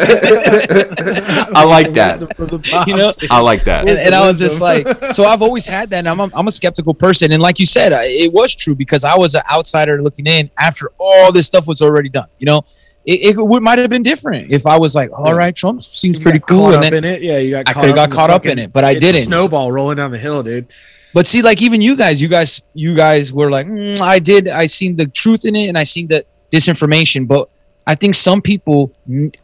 [0.05, 2.85] I like that.
[2.87, 3.11] You know?
[3.31, 3.87] I like that.
[3.89, 5.99] and, and I was just like, so I've always had that.
[5.99, 7.31] And I'm a, I'm a skeptical person.
[7.31, 10.49] And like you said, I- it was true because I was an outsider looking in
[10.57, 12.27] after all this stuff was already done.
[12.39, 12.65] You know,
[13.05, 16.19] it, it would might have been different if I was like, all right, Trump seems
[16.19, 16.59] You pretty got cool.
[16.71, 17.21] caught And up then, in it.
[17.21, 17.69] Yeah, you got.
[17.69, 19.23] I coulda got caught up in it, but I didn't.
[19.23, 20.67] Snowball rolling down the hill, dude.
[21.13, 24.47] But see, like even you guys, you guys, you guys were like, "Mm, I did,
[24.49, 27.27] I seen the truth in it, and I seen the disinformation.
[27.27, 27.49] But
[27.87, 28.91] I think some people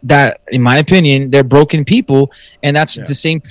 [0.03, 2.31] that, in my opinion, they're broken people,
[2.63, 3.05] and that's Yeah.
[3.07, 3.41] the same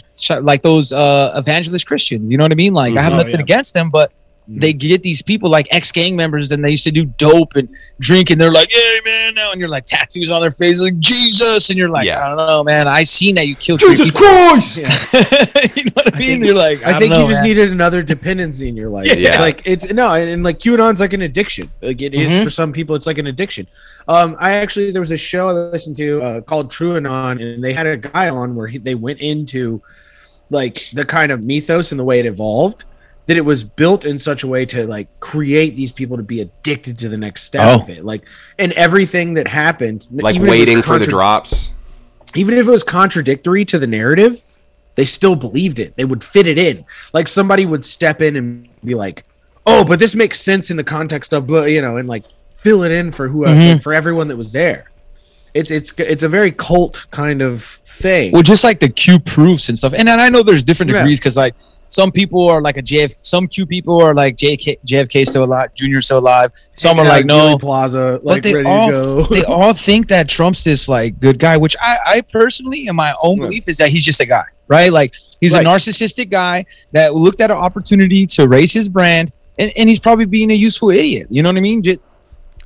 [0.43, 2.31] like those uh evangelist Christians.
[2.31, 2.75] You know what I mean?
[2.75, 3.15] Like I have Mhm.
[3.15, 3.41] Oh, nothing yeah.
[3.49, 4.13] against them, but
[4.47, 7.67] they get these people like ex gang members, and they used to do dope and
[7.99, 10.99] drink, and they're like, "Hey man," now, and you're like tattoos on their face, like
[10.99, 12.23] Jesus, and you're like, Yeah.
[12.25, 12.87] I don't know, man.
[12.87, 14.27] I seen that you killed Jesus people.
[14.27, 14.77] Christ!
[15.77, 16.29] you know what I mean?
[16.29, 17.49] think- you're like, I, I, don't think know, you just man.
[17.49, 19.07] needed another dependency in your life.
[19.17, 19.31] Yeah.
[19.31, 21.71] It's like it's no, and, and like QAnon's like an addiction.
[21.81, 22.45] Like it is Mhm.
[22.45, 23.67] for some people, it's like an addiction.
[24.09, 27.73] Um, I actually there was a show I listened to uh, called TrueAnon, and they
[27.73, 29.81] had a guy on where he, they went into
[30.51, 32.85] like the kind of mythos and the way it evolved.
[33.27, 36.41] That it was built in such a way to like create these people to be
[36.43, 37.81] addicted to the next step Oh.
[37.83, 38.23] of it, like
[38.59, 41.71] and everything that happened, Like even if it was waiting for the drops.
[42.35, 44.43] even if it was contradictory to the narrative,
[44.97, 45.95] they still believed it.
[45.97, 46.85] They would fit it in.
[47.15, 49.25] Like somebody would step in and be like,
[49.67, 52.93] "Oh, but this makes sense in the context of you know, and like fill it
[52.93, 53.83] in for who Mhm.
[53.83, 54.91] for everyone that was there.
[55.55, 58.33] It's it's it's a very cult kind of thing.
[58.33, 59.95] Well, just like the Q proofs and stuff.
[59.97, 60.99] And, and I know there's different Yeah.
[60.99, 61.55] degrees because like
[61.95, 65.73] some people are like a JF, some Q people are like JK, JFK still alive,
[65.75, 66.51] Junior still alive.
[66.75, 67.57] Some are Hanging like no.
[67.57, 69.23] Dealey Plaza, But they ready all to go.
[69.35, 73.15] they all think that Trump's this like good guy, which I, I personally, in my
[73.23, 73.45] own Yeah.
[73.45, 74.91] belief, is that he's just a guy, right?
[74.93, 75.65] Like he's Right.
[75.65, 80.01] a narcissistic guy that looked at an opportunity to raise his brand, and, and he's
[80.01, 81.29] probably being a useful idiot.
[81.31, 81.81] You know what I mean?
[81.81, 82.01] Just,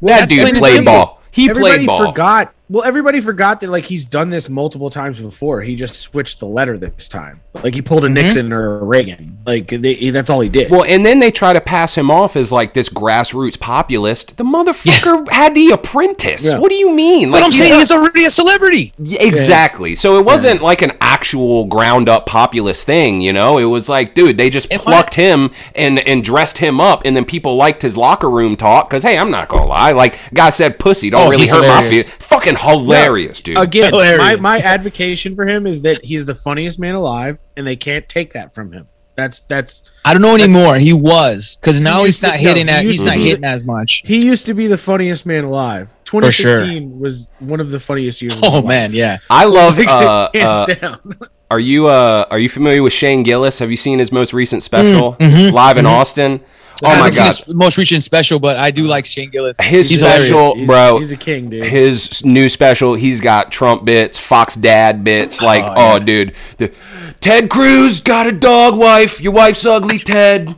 [0.01, 1.21] That dude played ball.
[1.33, 2.07] He everybody played ball.
[2.07, 2.55] forgot.
[2.71, 5.63] Well, everybody forgot that like he's done this multiple times before.
[5.63, 7.41] He just switched the letter this time.
[7.63, 8.13] Like he pulled a Mhm.
[8.13, 9.39] Nixon or a Reagan.
[9.47, 10.71] Like they, that's all he did.
[10.71, 14.37] Well, and then they try to pass him off as like this grassroots populist.
[14.37, 16.45] The motherfucker had the apprentice.
[16.45, 16.59] Yeah.
[16.59, 17.31] What do you mean?
[17.31, 17.79] but Like, I'm saying yeah.
[17.79, 18.93] he's already a celebrity.
[18.99, 19.95] Yeah, exactly.
[19.95, 23.59] So it wasn't like an actual ground up populist thing, you know?
[23.59, 27.25] It was like, dude, they just plucked him and and dressed him up, and then
[27.25, 30.79] people liked his locker room talk because, hey, I'm not gonna lie, like guy said,
[30.79, 32.11] pussy don't Oh, really hurt my feelings.
[32.39, 33.59] Fucking hilarious, dude.
[33.59, 34.41] Again, my, Hilarious.
[34.41, 38.33] my advocation for him is that he's the funniest man alive, and they can't take
[38.35, 38.87] that from him.
[39.17, 40.77] That's that's I don't know anymore.
[40.79, 43.17] He was because now used he's not to- no, hitting he at, he's to not
[43.17, 44.03] hitting as much.
[44.05, 45.89] he used to be the funniest man alive.
[46.05, 46.21] sure.
[46.21, 48.35] 2016 was one of the funniest years.
[48.35, 48.65] of his Oh life.
[48.67, 49.19] man, yeah.
[49.29, 49.77] I love.
[49.79, 51.19] Like, Uh, hands uh, down.
[51.51, 53.59] are you uh, are you familiar with Shane Gillis?
[53.59, 55.91] Have you seen his most recent special mhm, live in mhm.
[55.91, 56.41] Austin?
[56.85, 59.31] Oh I my haven't seen god, his most recent special, but I do like Shane
[59.31, 59.57] Gillis.
[59.61, 60.99] his He's special, He's- bro.
[60.99, 61.65] He's a king, dude.
[61.65, 66.35] his new special he's got trump bits fox dad bits oh, like Oh, oh, dude
[66.59, 66.73] the,
[67.21, 70.55] ted cruz got a dog wife your wife's ugly ted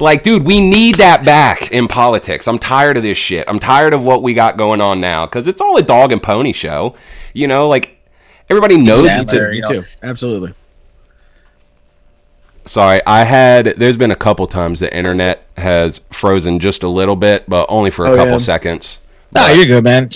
[0.00, 3.94] like dude we need that back in politics i'm tired of this shit i'm tired
[3.94, 6.94] of what we got going on now because it's all a dog and pony show
[7.32, 7.96] you know like
[8.50, 9.82] everybody knows it's a, Sandler, you know.
[9.82, 9.88] too.
[10.02, 10.54] Absolutely.
[12.66, 17.16] Sorry i had there's been a couple times the internet has frozen just a little
[17.16, 18.38] bit but only for a Oh, couple yeah.
[18.38, 19.00] seconds
[19.34, 20.08] No, you're good, man.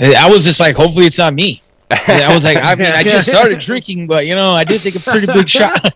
[0.00, 1.60] I was just like, hopefully it's not me.
[1.90, 4.94] I was like, I mean, I just started drinking, but you know, I did take
[4.96, 5.92] a pretty big shot.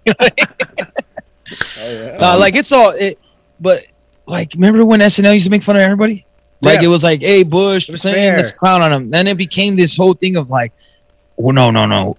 [2.20, 3.18] Uh, like it's all it,
[3.60, 3.78] but
[4.26, 6.26] like, remember when SNL used to make fun of everybody?
[6.62, 6.86] Like Yeah.
[6.86, 9.10] it was like, hey, Bush, It was Clinton, let's clown on him.
[9.10, 10.72] Then it became this whole thing of like,
[11.36, 12.16] well, no, no, no.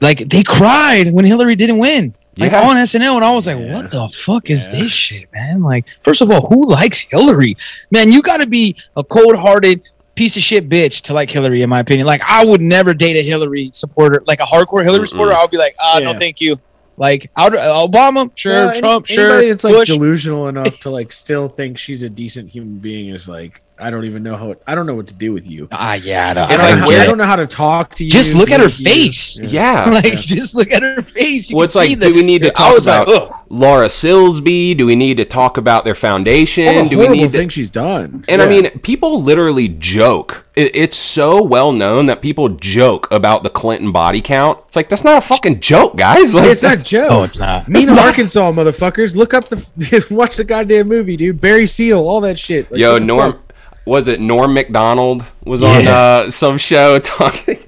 [0.00, 2.14] Like they cried when Hillary didn't win.
[2.38, 2.62] Like Yeah.
[2.68, 3.74] on SNL, and I was like, Yeah.
[3.74, 4.80] "What the fuck is Yeah.
[4.80, 7.56] this shit, man?" Like, first of all, who likes Hillary?
[7.90, 9.82] Man, you got to be a cold-hearted
[10.14, 12.06] piece of shit bitch to like Hillary, in my opinion.
[12.06, 15.08] Like, I would never date a Hillary supporter, like a hardcore Hillary Mm-mm.
[15.08, 15.34] supporter.
[15.34, 16.18] I would be like, "Ah, no, Yeah.
[16.18, 16.58] thank you."
[16.98, 19.88] Like, I would, uh, Obama, sure, Well, any- Trump, sure, It's like Bush.
[19.88, 24.04] delusional enough to like still think she's a decent human being is like, I don't
[24.04, 24.54] even know how.
[24.66, 25.68] I don't know what to do with you.
[25.72, 27.46] ah, yeah, I don't, I I don't, don't know, how, I don't know how to
[27.46, 28.10] talk to you.
[28.10, 28.84] Just look at her you.
[28.84, 29.40] face.
[29.40, 31.50] yeah like, just look at her face.
[31.50, 33.30] You well can like see do we need to talk about like.
[33.50, 34.76] Laura Silsby?
[34.76, 36.68] Do we need to talk about their foundation?
[36.68, 38.24] All the Do we horrible need to, things she's done.
[38.28, 40.46] and I mean, people literally joke.
[40.54, 44.58] It, it's so well known that people joke about the Clinton body count.
[44.66, 46.34] It's like that's not a fucking joke, guys.
[46.34, 47.08] Like, it's not a joke.
[47.10, 47.68] Oh, it's not.
[47.68, 49.16] Mena Arkansas, motherfuckers.
[49.16, 51.40] Look up the watch the goddamn movie, dude.
[51.40, 52.70] Barry Seal, all that shit.
[52.70, 53.51] Like, Yo, Norm, fuck?
[53.84, 55.90] Was it Norm Macdonald was on Yeah.
[55.96, 57.58] uh, some show talking?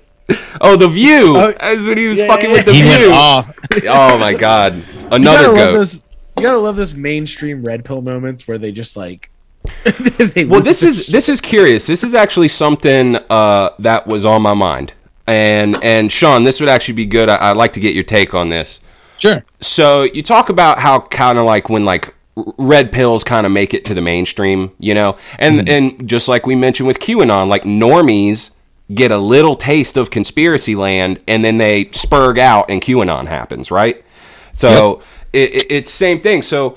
[0.60, 1.34] Oh, The View.
[1.36, 2.90] Oh, That's when he was yeah, fucking yeah, with The He View.
[2.90, 3.54] went off.
[3.88, 5.72] Oh my god, You another gotta love goat.
[5.74, 6.02] those.
[6.36, 9.30] You gotta love those mainstream red pill moments where they just like.
[9.84, 11.86] they Well, this their is this is curious.
[11.86, 14.92] This is actually something uh, that was on my mind,
[15.26, 17.28] and and Sean, this would actually be good.
[17.28, 18.80] I, I'd like to get your take on this.
[19.18, 19.44] Sure.
[19.60, 22.14] So you talk about how kind of like when like r-
[22.58, 26.46] red pills kind of make it to the mainstream, you know, and and just like
[26.46, 28.50] we mentioned with QAnon, like normies
[28.92, 33.70] get a little taste of conspiracy land, and then they spurg out, and QAnon happens,
[33.70, 34.04] right?
[34.52, 36.42] So it, it, it's same thing.
[36.42, 36.76] So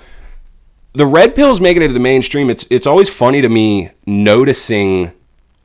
[0.93, 2.49] the red pills making it to the mainstream.
[2.49, 5.13] It's it's always funny to me noticing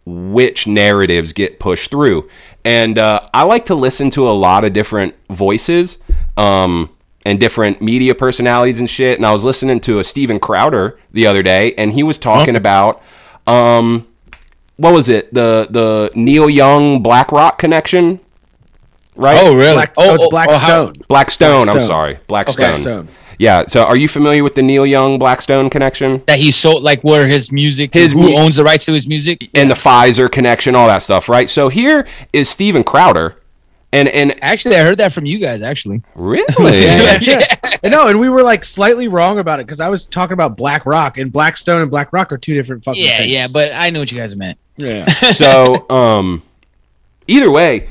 [0.04, 2.28] which narratives get pushed through.
[2.64, 5.98] And uh, I like to listen to a lot of different voices
[6.36, 6.90] um,
[7.24, 9.18] and different media personalities and shit.
[9.18, 12.56] And I was listening to a Steven Crowder the other day, and he was talking
[12.56, 13.02] about
[13.46, 14.06] um,
[14.76, 15.32] what was it?
[15.32, 18.20] The the Neil Young Black Rock connection,
[19.16, 19.38] right?
[19.42, 19.74] Oh, really?
[19.74, 20.94] Black, oh, it's Black oh, how- Stone.
[21.08, 21.68] Black Stone.
[21.68, 22.82] I'm sorry, Black Okay, Stone.
[22.82, 23.08] Stone.
[23.38, 23.64] Yeah.
[23.66, 26.22] So, are you familiar with the Neil Young Black Stone connection?
[26.26, 29.08] that he's so like where his music, His who mu- owns the rights to his
[29.08, 29.50] music.
[29.54, 31.48] and the Pfizer connection, all that stuff, right?
[31.48, 33.36] So here is Steven Crowder,
[33.92, 35.62] and and Actually, I heard that from you guys.
[35.62, 37.56] Actually, really, Yeah, yeah.
[37.82, 40.56] And no, and we were like slightly wrong about it because I was talking about
[40.56, 43.30] Black Rock and Black Stone and Black Rock are two different fucking yeah, things.
[43.30, 43.46] yeah.
[43.52, 44.58] But I know what you guys meant.
[44.76, 45.06] yeah.
[45.32, 46.42] so um,
[47.26, 47.88] either way,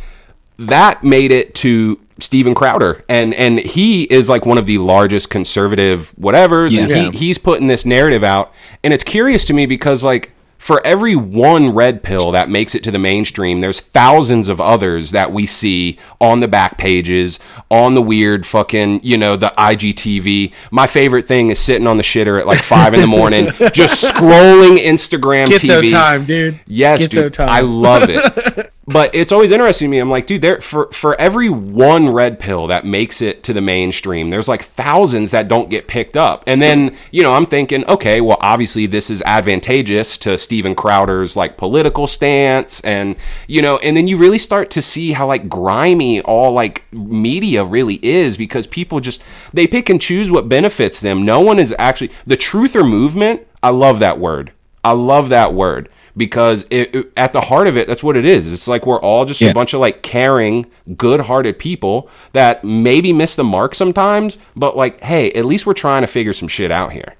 [0.57, 5.29] that made it to Steven Crowder, and and he is like one of the largest
[5.29, 7.11] conservative whatevers, and Yeah.
[7.11, 10.31] he, he's putting this narrative out, and it's curious to me because like.
[10.61, 15.09] For every one red pill that makes it to the mainstream, there's thousands of others
[15.09, 17.39] that we see on the back pages,
[17.71, 20.53] on the weird fucking, you know, the IGTV.
[20.69, 24.03] My favorite thing is sitting on the shitter at like five in the morning, just
[24.03, 25.89] scrolling Instagram Schizo TV.
[25.89, 26.59] time, dude.
[26.67, 27.49] Yes, Schizo dude, time.
[27.49, 28.71] I love it.
[28.91, 29.99] but it's always interesting to me.
[29.99, 33.61] I'm like, dude, there for for every one red pill that makes it to the
[33.61, 36.43] mainstream, there's like thousands that don't get picked up.
[36.47, 41.35] And then you know, I'm thinking, okay, well, obviously this is advantageous to Steven Crowder's
[41.35, 43.15] like political stance, and
[43.47, 47.63] you know, and then you really start to see how like grimy all like media
[47.63, 49.21] really is because people just
[49.53, 51.25] they pick and choose what benefits them.
[51.25, 53.47] No one is actually the truther movement.
[53.63, 54.51] I love that word.
[54.83, 58.25] I love that word because it, it- at the heart of it, that's what it
[58.25, 58.51] is.
[58.53, 59.49] It's like we're all just Yeah.
[59.49, 60.65] a bunch of like caring,
[60.97, 66.01] good-hearted people that maybe miss the mark sometimes, but like, hey, at least we're trying
[66.01, 67.15] to figure some shit out here.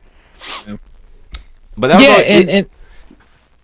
[1.78, 2.70] But that was yeah, and, and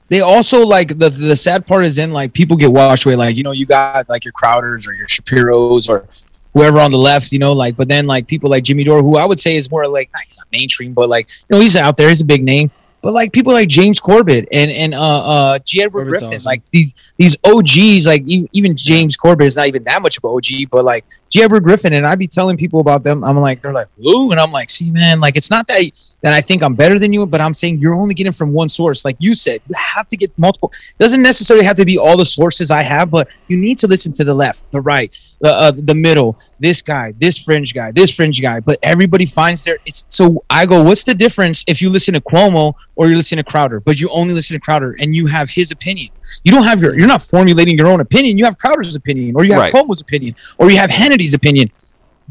[0.10, 3.16] they also like the the sad part is in like people get washed away.
[3.16, 6.08] Like you know, you got like your Crowders or your Shapiro's or
[6.54, 7.76] whoever on the left, you know, like.
[7.76, 10.20] But then like people like Jimmy Dore, who I would say is more like nah,
[10.26, 12.72] he's not mainstream, but like you know he's out there, he's a big name.
[13.02, 15.84] But like people like James Corbett and and uh uh G.
[15.84, 16.46] Edward Corbett's Griffin, awesome.
[16.46, 20.32] like these these OGs, like even James Corbett is not even that much of an
[20.32, 21.44] OG, but like G.
[21.44, 23.24] Edward Griffin, and I'd be telling people about them.
[23.24, 26.34] I'm like, they're like, ooh, and I'm like, see, man, like it's not that that
[26.34, 29.06] I think I'm better than you, but I'm saying you're only getting from one source.
[29.06, 30.72] Like you said, you have to get multiple.
[30.74, 33.88] It doesn't necessarily have to be all the sources I have, but you need to
[33.88, 37.92] listen to the left, the right, the uh, the middle, this guy, this fringe guy,
[37.92, 38.60] this fringe guy.
[38.60, 39.78] But everybody finds their.
[39.86, 40.84] It's so I go.
[40.84, 44.10] What's the difference if you listen to Cuomo or you listen to Crowder, but you
[44.12, 46.10] only listen to Crowder and you have his opinion?
[46.44, 46.98] You don't have your.
[46.98, 48.40] You're not formulating your own opinion.
[48.40, 49.74] You have Crowder's opinion, or you have Right.
[49.74, 51.72] Cuomo's opinion, or you have Hannity's opinion.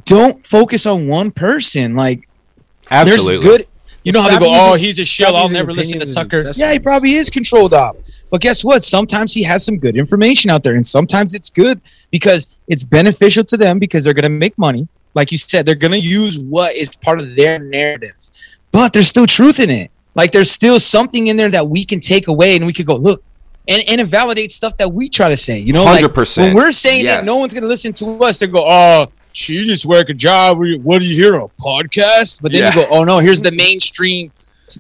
[0.04, 1.94] Don't focus on one person.
[1.94, 2.28] Like
[2.90, 3.46] absolutely.
[3.46, 3.66] there's good.
[4.06, 5.34] You know how they go, oh, he's a shell.
[5.34, 6.52] I'll never listen to Tucker.
[6.54, 7.96] Yeah, he probably is controlled op.
[8.30, 8.84] But guess what?
[8.84, 11.80] Sometimes he has some good information out there, and sometimes it's good
[12.12, 14.86] because it's beneficial to them because they're going to make money.
[15.14, 18.14] Like you said, they're going to use what is part of their narrative,
[18.70, 19.90] but there's still truth in it.
[20.14, 22.94] Like there's still something in there that we can take away, and we could go
[22.96, 23.24] look.
[23.68, 26.36] And, and it validates stuff that we try to say, you know, 100%.
[26.38, 27.16] when we're saying Yes.
[27.16, 30.14] that no one's going to listen to us, they go, "Oh, she just work a
[30.14, 30.58] job.
[30.82, 31.36] What do you hear?
[31.36, 32.74] A podcast?" But then Yeah.
[32.74, 34.32] you go, "Oh no, here's the mainstream,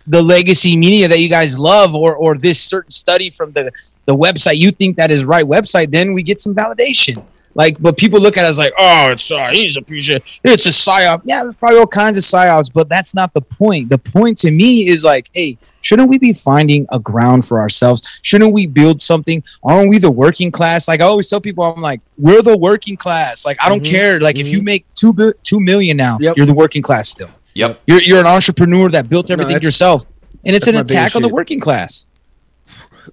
[0.06, 3.70] the legacy media that you guys love, or or this certain study from the
[4.06, 7.22] the website you think that is right website." Then we get some validation.
[7.54, 10.66] Like, but people look at us like, "Oh, it's uh, he's a piece of, it's
[10.66, 13.88] a psyop." Yeah, there's probably all kinds of psyops, but that's not the point.
[13.88, 15.56] The point to me is like, hey.
[15.82, 18.02] Shouldn't we be finding a ground for ourselves?
[18.22, 19.42] Shouldn't we build something?
[19.62, 20.88] Aren't we the working class?
[20.88, 23.44] Like I always tell people, I'm like, we're the working class.
[23.46, 23.90] Like I don't Mhm.
[23.90, 24.20] care.
[24.20, 26.36] Like if you make two bi- two million now, Yep.
[26.36, 27.30] you're the working class still.
[27.54, 27.80] Yep.
[27.86, 30.04] You're you're an entrepreneur that built everything that's- yourself,
[30.44, 32.08] and it's an attack on the working class.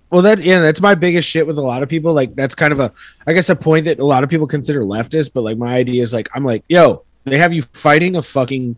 [0.09, 2.13] Well, that yeah, that's my biggest shit with a lot of people.
[2.13, 2.91] Like that's kind of a,
[3.27, 5.31] I guess, a point that a lot of people consider leftist.
[5.33, 8.77] But like my idea is like, I'm like, yo, they have you fighting a fucking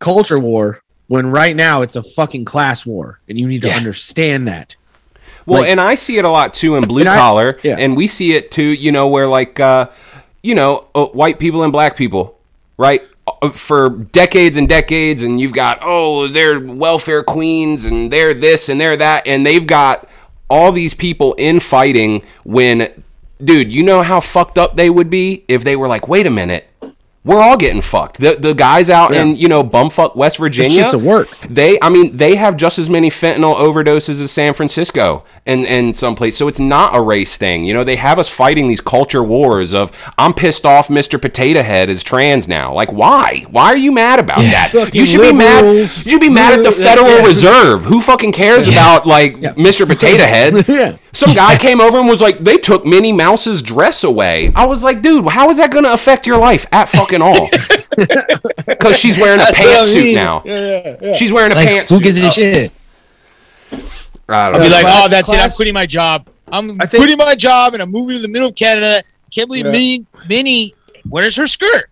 [0.00, 3.74] culture war when right now it's a fucking class war, and you need to Yeah.
[3.76, 4.76] understand that.
[5.44, 7.74] Well, Like- and I see it a lot too in blue And I- collar, yeah.
[7.80, 8.62] and we see it too.
[8.62, 9.86] You know, where like, uh,
[10.40, 12.36] you know, uh, white people and black people,
[12.78, 13.02] right?
[13.42, 18.68] Uh, For decades and decades, and you've got oh, they're welfare queens, and they're this
[18.68, 20.06] and they're that, and they've got
[20.48, 22.22] all these people infighting.
[22.44, 22.86] When,
[23.44, 26.30] dude, you know how fucked up they would be if they were like, wait a
[26.30, 26.68] minute.
[27.22, 28.16] We're all getting fucked.
[28.16, 31.28] The the guys out in you know bumfuck West Virginia, shit's a work.
[31.50, 35.94] they, I mean, they have just as many fentanyl overdoses as San Francisco and and
[35.94, 36.38] someplace.
[36.38, 37.64] So it's not a race thing.
[37.64, 40.88] You know, they have us fighting these culture wars of I'm pissed off.
[40.88, 41.20] Mr.
[41.20, 42.72] Potato Head is trans now.
[42.72, 43.44] Like, why?
[43.50, 44.70] Why are you mad about that?
[44.72, 45.64] Fucking You should be mad.
[45.76, 47.26] You should be mad at the Federal yeah.
[47.26, 47.84] Reserve.
[47.84, 49.86] Who fucking cares about like Mr.
[49.86, 50.98] Potato Head?
[51.12, 51.18] Yeah.
[51.26, 54.82] Some guy came over and was like, "They took Minnie Mouse's dress away." I was
[54.84, 57.48] like, "Dude, how is that going to affect your life at fucking all?"
[58.66, 60.14] Because she's wearing a That's I pantsuit mean.
[60.14, 60.42] now.
[60.44, 61.12] Yeah, yeah.
[61.14, 61.88] She's wearing a Like, pantsuit.
[61.90, 62.72] who gives a shit?
[63.72, 63.82] I don't
[64.30, 65.40] I'll be like, class- oh, that's it.
[65.40, 66.28] I'm quitting my job.
[66.52, 69.02] I'm think- quitting my job and I'm moving to the middle of Canada.
[69.34, 69.72] Can't believe Yeah.
[69.72, 70.74] Minnie, Minnie,
[71.08, 71.90] where's her skirt?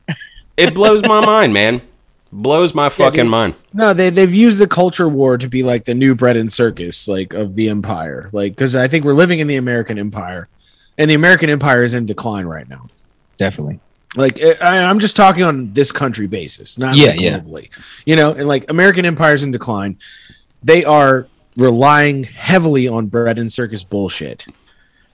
[0.57, 1.83] it blows my mind, man.
[2.31, 3.31] Blows my fucking dude.
[3.31, 3.55] mind.
[3.73, 7.09] No, they they've used the culture war to be like the new bread and circus,
[7.09, 10.49] like of the empire, like because I think we're living in the American empire,
[10.99, 12.87] and the American empire is in decline right now.
[13.39, 13.81] Definitely.
[14.17, 17.39] Like eh, I, I'm just talking on this country basis, not Yeah, like yeah.
[17.39, 17.71] globally.
[18.05, 19.99] You know, and like American empire's in decline.
[20.63, 24.45] They are relying heavily on bread and circus bullshit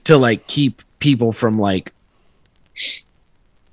[0.03, 1.93] to like keep people from like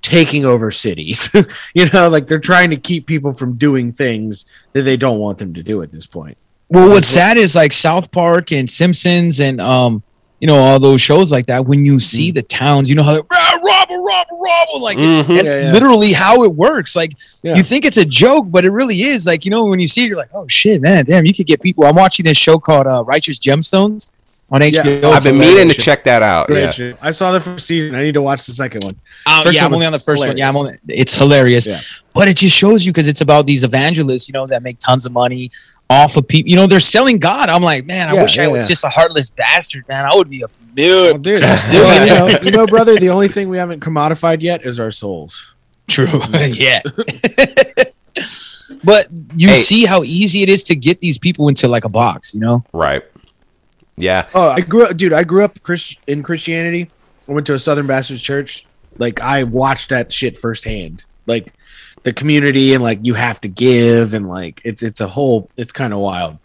[0.03, 1.29] taking over cities.
[1.73, 5.39] you know, like they're trying to keep people from doing things that they don't want
[5.39, 6.37] them to do at this point.
[6.69, 10.03] Well, what's sad is like South Park and Simpsons and um,
[10.39, 11.65] you know, all those shows like that.
[11.65, 14.79] When you see the towns, you know how they're "Rah, robber, robber, robber.
[14.79, 15.27] Like Mhm.
[15.37, 15.71] that's Yeah, yeah.
[15.71, 16.95] literally how it works.
[16.95, 17.13] Like
[17.43, 17.55] Yeah.
[17.55, 19.25] you think it's a joke, but it really is.
[19.25, 21.47] Like you know, when you see it, you're like, oh shit, man, damn, you could
[21.47, 21.85] get people.
[21.85, 24.09] I'm watching this show called uh, Righteous Gemstones
[24.53, 25.11] on HBO.
[25.11, 26.47] I've been meaning to check that out.
[26.47, 26.71] Great Yeah.
[26.71, 26.97] shit.
[27.01, 27.95] I saw the first season.
[27.95, 28.95] I need to watch the second one.
[29.25, 30.37] Um, First yeah, one I'm only on the first one.
[30.37, 30.73] Yeah, I'm only.
[30.87, 31.81] It's hilarious, Yeah.
[32.13, 35.05] but it just shows you because it's about these evangelists, you know, that make tons
[35.07, 35.49] of money
[35.89, 36.49] off of people.
[36.49, 37.49] You know, they're selling God.
[37.49, 38.69] I'm like, man, I Yeah, wish I was yeah.
[38.73, 40.05] just a heartless bastard, man.
[40.05, 41.21] I would be a Well, million.
[41.23, 44.65] dude, well, in you, know, you know, brother, the only thing we haven't commodified yet
[44.65, 45.53] is our souls.
[45.87, 46.05] True.
[46.33, 46.81] yeah.
[48.83, 49.55] but you Hey.
[49.55, 52.63] see how easy it is to get these people into like a box, you know?
[52.71, 53.03] Right.
[53.95, 54.27] Yeah.
[54.33, 55.13] Oh, I grew up, dude.
[55.13, 55.59] I grew up
[56.07, 56.89] in Christianity.
[57.27, 58.65] I went to a Southern Baptist church.
[58.97, 61.05] Like I watched that shit firsthand.
[61.25, 61.53] Like
[62.03, 65.49] the community and like you have to give and like it's it's a whole.
[65.57, 66.37] It's kind of wild.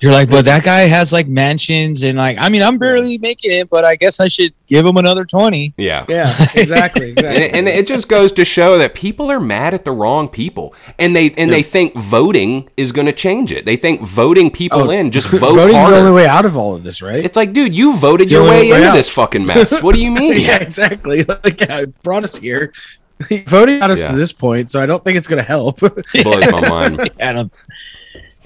[0.00, 3.50] You're like, but that guy has like mansions and like, I mean, I'm barely making
[3.50, 5.74] it, but I guess I should give him another 20.
[5.76, 6.04] Yeah.
[6.08, 7.10] Yeah, exactly.
[7.12, 7.46] exactly.
[7.46, 10.72] and, and it just goes to show that people are mad at the wrong people,
[11.00, 13.64] and they and they think voting is going to change it.
[13.64, 15.96] They think voting people Oh, in just vote Voting's harder.
[15.96, 17.24] the only way out of all of this, right?
[17.24, 18.94] it's like, dude, you voted It's your way way into out.
[18.94, 19.82] this fucking mess.
[19.82, 20.40] What do you mean?
[20.40, 21.24] yeah, exactly.
[21.28, 22.72] Like, yeah, it brought us here.
[23.48, 24.12] Voting got us Yeah.
[24.12, 25.80] to this point, so I don't think it's going to help.
[25.80, 27.10] Blows my mind.
[27.18, 27.50] Adam.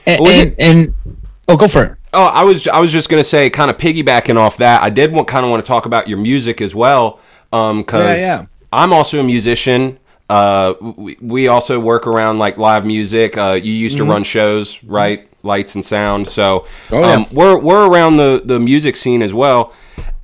[0.07, 1.17] And, and, and
[1.53, 1.99] oh, go for it.
[2.13, 4.83] Oh, I was I was just gonna say, kind of piggybacking off that.
[4.83, 7.21] I did want kind of want to talk about your music as well,
[7.53, 8.47] um, because Yeah, yeah.
[8.73, 9.99] I'm also a musician.
[10.31, 13.37] Uh, we, we also work around like live music.
[13.37, 15.29] Uh, you used to run shows, right?
[15.43, 16.29] Lights and sound.
[16.29, 16.95] So Mm-hmm.
[16.95, 17.13] Oh, yeah.
[17.15, 19.73] um, we're we're around the the music scene as well.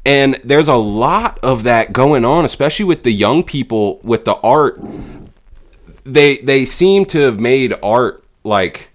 [0.06, 4.36] And there's a lot of that going on, especially with the young people with the
[4.36, 4.80] art.
[6.04, 8.90] They they seem to have made art like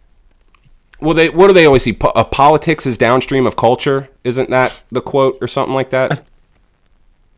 [1.03, 1.93] well, they what do they always see?
[1.93, 6.23] Po- uh, politics is downstream of culture, isn't that the quote or something like that?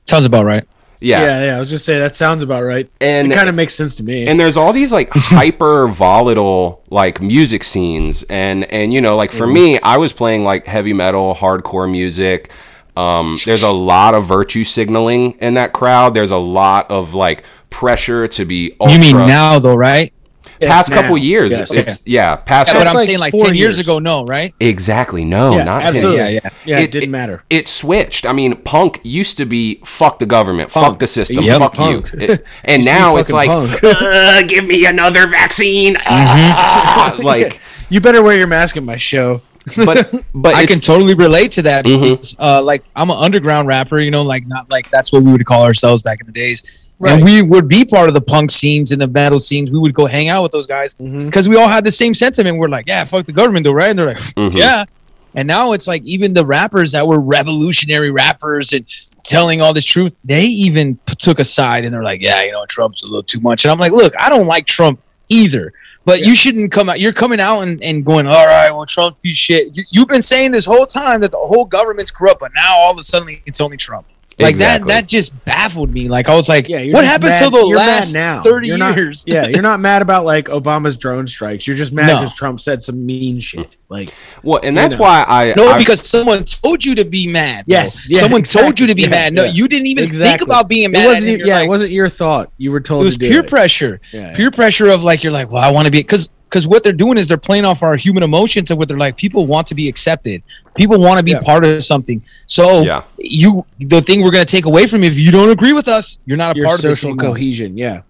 [0.05, 0.63] Sounds about right.
[1.01, 1.55] Yeah, yeah, yeah.
[1.57, 2.89] I was just saying that sounds about right.
[3.01, 4.27] And- it kind of makes sense to me.
[4.27, 9.31] and there's all these like hyper volatile like music scenes, and and you know like
[9.31, 12.51] for me, I was playing like heavy metal, hardcore music.
[12.97, 16.13] Um, there's a lot of virtue signaling in that crowd.
[16.13, 18.75] There's a lot of like pressure to be.
[18.79, 18.95] Ultra.
[18.95, 20.13] You mean now, though, right?
[20.59, 21.01] Yes, Past now.
[21.01, 21.71] couple years, Yes.
[21.73, 22.35] it's yeah.
[22.37, 23.79] Past Yeah, but I'm like saying like four 10 years years.
[23.87, 24.53] ago, no, right?
[24.59, 25.95] exactly no, Yeah, not 10.
[25.95, 26.39] Yeah, yeah.
[26.65, 27.43] Yeah, it, didn't matter.
[27.49, 28.25] It switched.
[28.25, 31.59] I mean, punk used to be fuck the government, fuck the system, It used to
[31.59, 32.13] fuck punk.
[32.13, 32.19] you.
[32.21, 35.97] It- and Used to be now it's like, uh, give me another vaccine.
[36.05, 39.41] Ah, like, You better wear your mask at my show.
[39.85, 42.01] but but I can totally relate to that Mhm.
[42.11, 45.31] because, uh, like, I'm an underground rapper, you know, like, not like that's what we
[45.31, 46.63] would call ourselves back in the days.
[47.01, 49.69] And we would be part of the punk scenes and the metal scenes.
[49.71, 52.57] We would go hang out with those guys because we all had the same sentiment.
[52.57, 53.89] We're like, yeah, fuck the government, though, right?
[53.89, 54.53] And they're like, Mhm.
[54.55, 54.85] yeah.
[55.33, 58.85] And now it's like even the rappers that were revolutionary rappers and
[59.23, 62.51] telling all this truth, they even p- took a side and they're like, yeah, you
[62.53, 63.65] know, Trump's a little too much.
[63.65, 65.73] And I'm like, look, I don't like Trump either.
[66.05, 66.99] But you shouldn't come out.
[66.99, 69.75] You're coming out and, and going, all right, well, Trump piece of shit.
[69.77, 72.91] You, you've been saying this whole time that the whole government's corrupt, but now all
[72.93, 74.05] of a sudden it's only Trump.
[74.37, 74.89] Like Exactly.
[74.89, 76.09] that, that just baffled me.
[76.09, 78.41] Like I was like, Yeah, what happened mad- to the you're last now.
[78.43, 79.23] 30 You're not- years?
[79.25, 81.65] yeah, you're not mad about like Obama's drone strikes.
[81.65, 82.17] You're just mad No.
[82.19, 83.77] because Trump said some mean shit.
[83.87, 84.13] Like,
[84.43, 85.01] Well, and that's know.
[85.01, 87.63] why I No, I- because someone told you to be mad.
[87.67, 89.17] Yes, yeah, someone told you to be exactly.
[89.19, 89.33] mad.
[89.33, 91.05] No, Yeah, you didn't even think about being mad.
[91.05, 91.25] it wasn't.
[91.39, 92.51] then Yeah, like- it wasn't your thought.
[92.57, 93.47] You were told it was to do peer it.
[93.49, 94.01] pressure.
[94.11, 96.83] Yeah, Peer pressure of like you're like, well, I want to be because because what
[96.83, 99.17] they're doing is they're playing off our human emotions and what they're like.
[99.17, 100.41] People want to be accepted.
[100.75, 101.41] People want to be Yeah.
[101.41, 102.23] part of something.
[102.45, 103.03] So Yeah.
[103.17, 106.19] you, the thing we're gonna take away from you if you don't agree with us,
[106.25, 107.77] you're not a Your part of this social cohesion.
[107.77, 108.01] Yeah.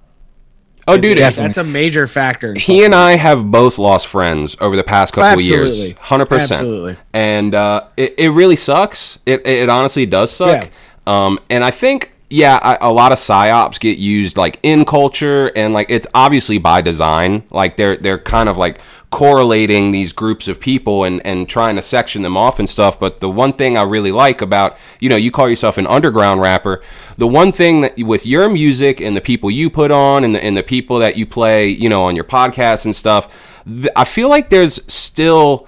[0.88, 1.48] oh, dude, definitely.
[1.48, 2.54] That's a major factor.
[2.54, 5.94] he and I have both lost friends over the past couple of years.
[6.00, 6.52] Hundred percent.
[6.52, 6.98] Absolutely.
[7.14, 9.18] and uh, it, it really sucks.
[9.26, 10.70] It, it honestly does suck.
[11.08, 15.52] Um, and I think, yeah, I, a lot of psyops get used like in culture,
[15.56, 17.44] and like it's obviously by design.
[17.52, 18.80] Like they're they're kind of like
[19.12, 23.00] correlating these groups of people and and trying to section them off and stuff.
[23.00, 26.42] But the one thing I really like about you know you call yourself an underground
[26.42, 26.82] rapper.
[27.18, 30.44] The one thing that with your music and the people you put on and the,
[30.44, 33.32] and the people that you play, you know, on your podcasts and stuff,
[33.66, 35.68] th- I feel like there's still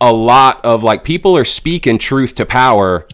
[0.00, 3.06] a lot of like people are speaking truth to power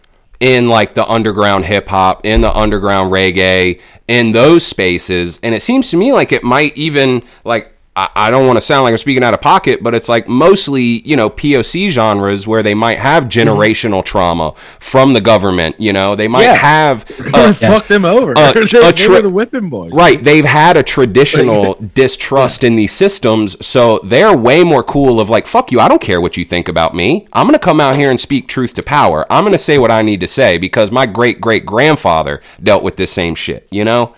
[0.43, 3.79] in like the underground hip hop, in the underground reggae,
[4.09, 5.39] in those spaces.
[5.41, 8.61] And it seems to me like it might even like I, I don't want to
[8.61, 12.47] sound like I'm speaking out of pocket, but it's like mostly, you know, POC genres
[12.47, 16.15] where they might have generational trauma from the government, you know.
[16.15, 16.55] They might Yeah.
[16.55, 18.33] have Uh, fuck them over.
[18.37, 19.91] uh, they, a they were the whipping boys.
[19.93, 25.29] Right, they've had a traditional distrust in these systems, so they're way more cool of
[25.29, 27.27] like, fuck you, I don't care what you think about me.
[27.31, 29.25] I'm gonna come out here and speak truth to power.
[29.31, 32.97] I'm gonna say what I need to say because my great great grandfather dealt with
[32.97, 34.15] this same shit, you know?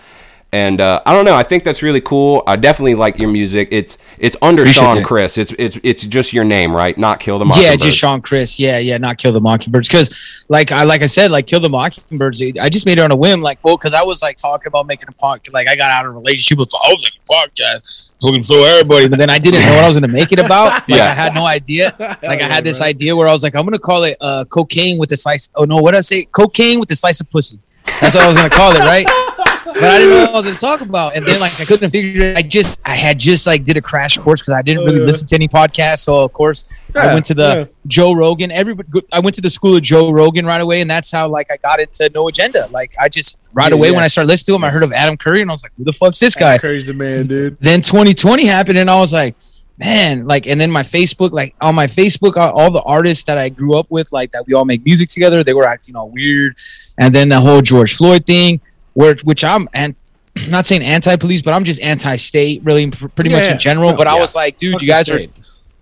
[0.52, 1.34] And uh, I don't know.
[1.34, 2.42] I think that's really cool.
[2.46, 3.68] I definitely like your music.
[3.72, 5.04] It's it's under Appreciate Sean it.
[5.04, 5.36] Chris.
[5.38, 6.96] It's it's it's just your name, right?
[6.96, 8.58] Not Kill the Yeah, just Sean Chris.
[8.58, 9.88] Yeah, yeah, not kill the mockingbirds.
[9.88, 12.40] Because, like I like I said, like kill the mockingbirds.
[12.60, 13.42] I just made it on a whim.
[13.42, 15.52] Like, well, because I was like talking about making a podcast.
[15.52, 18.54] Like, I got out of a relationship with I was like a podcast, looking for
[18.64, 19.08] everybody.
[19.08, 20.84] But then I didn't know what I was going to make it about.
[20.88, 21.10] Like, Yeah.
[21.10, 21.94] I had no idea.
[22.22, 24.44] Like, I had this idea where I was like, I'm going to call it uh,
[24.44, 25.50] cocaine with a slice.
[25.56, 26.24] Oh no, what did I say?
[26.26, 27.58] Cocaine with a slice of pussy.
[28.00, 29.25] That's what I was going to call it, right?
[29.66, 31.16] But I didn't know what I was going to talk about.
[31.16, 32.38] And then like I couldn't figure it.
[32.38, 35.04] I just I had just like did a crash course because I didn't really Uh.
[35.06, 36.00] listen to any podcasts.
[36.00, 36.64] So of course
[36.94, 37.64] I went to the yeah.
[37.86, 38.50] Joe Rogan.
[38.50, 41.50] Everybody, I went to the school of Joe Rogan right away, and that's how like
[41.50, 42.68] I got into No Agenda.
[42.70, 44.92] Like I just right Yeah, away when I started listening to him, I heard of
[44.92, 47.58] Adam Curry, and I was like, "Who the fuck's this guy?" Curry's the man, dude.
[47.60, 49.34] Then 2020 happened, and I was like,
[49.78, 53.36] "Man!" Like, and then my Facebook, like on my Facebook, all- all the artists that
[53.38, 56.08] I grew up with, like that we all make music together, they were acting all
[56.08, 56.56] weird,
[56.98, 58.60] and then the whole George Floyd thing,
[58.96, 59.94] where which I'm and.
[60.50, 63.52] Not saying anti-police, but I'm just anti-state, really, pretty Yeah, much yeah.
[63.54, 63.92] in general.
[63.92, 65.20] No, but I was like, dude, Fuck you the guys are.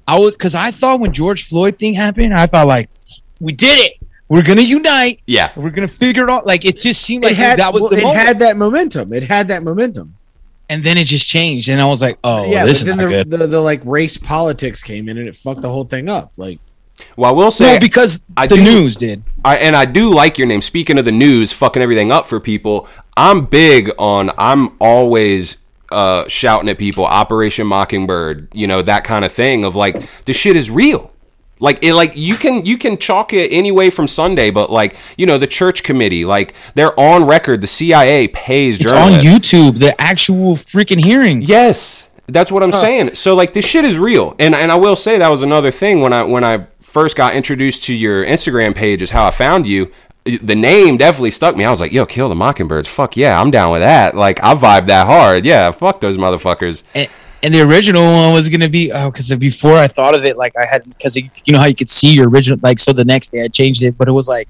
[0.07, 2.89] I was because I thought when George Floyd thing happened, I thought like
[3.41, 3.95] we did it.
[4.29, 5.21] We're gonna unite.
[5.27, 5.51] yeah.
[5.57, 6.47] We're gonna figure it out.
[6.47, 8.25] Like it just seemed like it had that was well, the it moment.
[8.27, 9.13] had that momentum.
[9.13, 10.15] It had that momentum.
[10.71, 12.99] and then it just changed, and I was like, oh, yeah, this is but not
[12.99, 13.31] then good.
[13.31, 16.33] the, the, the like race politics came in and it fucked the whole thing up.
[16.37, 16.61] Like,
[17.17, 19.23] Well, I will say No, because I the do- news did.
[19.45, 20.63] I, and I do like your name.
[20.63, 22.89] Speaking of the news, fucking everything up for people.
[23.17, 24.31] I'm big on.
[24.39, 25.59] I'm always
[25.93, 27.05] uh, shouting at people.
[27.05, 28.49] Operation Mockingbird.
[28.55, 29.65] You know that kind of thing.
[29.65, 31.11] Of like, this shit is real.
[31.61, 34.97] Like it, like you can you can chalk it any way from Sunday, but like
[35.17, 37.61] you know the church committee, like they're on record.
[37.61, 39.13] The CIA pays It's on.
[39.21, 39.79] YouTube.
[39.79, 41.43] The actual freaking hearing.
[41.43, 43.15] Yes, that's what I'm saying.
[43.15, 46.01] So like this shit is real, and and I will say that was another thing
[46.01, 49.67] when I when I first got introduced to your Instagram page is how I found
[49.67, 49.93] you.
[50.25, 51.65] The name definitely stuck me.
[51.65, 54.17] I was like, "Yo, kill the mockingbirds." Fuck yeah, I'm down with that.
[54.17, 55.45] Like I vibe that hard.
[55.45, 56.83] Yeah, fuck those motherfuckers.
[56.95, 57.09] And,
[57.43, 60.55] and the original one was gonna be oh, because before I thought of it, like
[60.57, 62.59] I had because you know how you could see your original.
[62.63, 64.49] Like so, the next day I changed it, but it was like,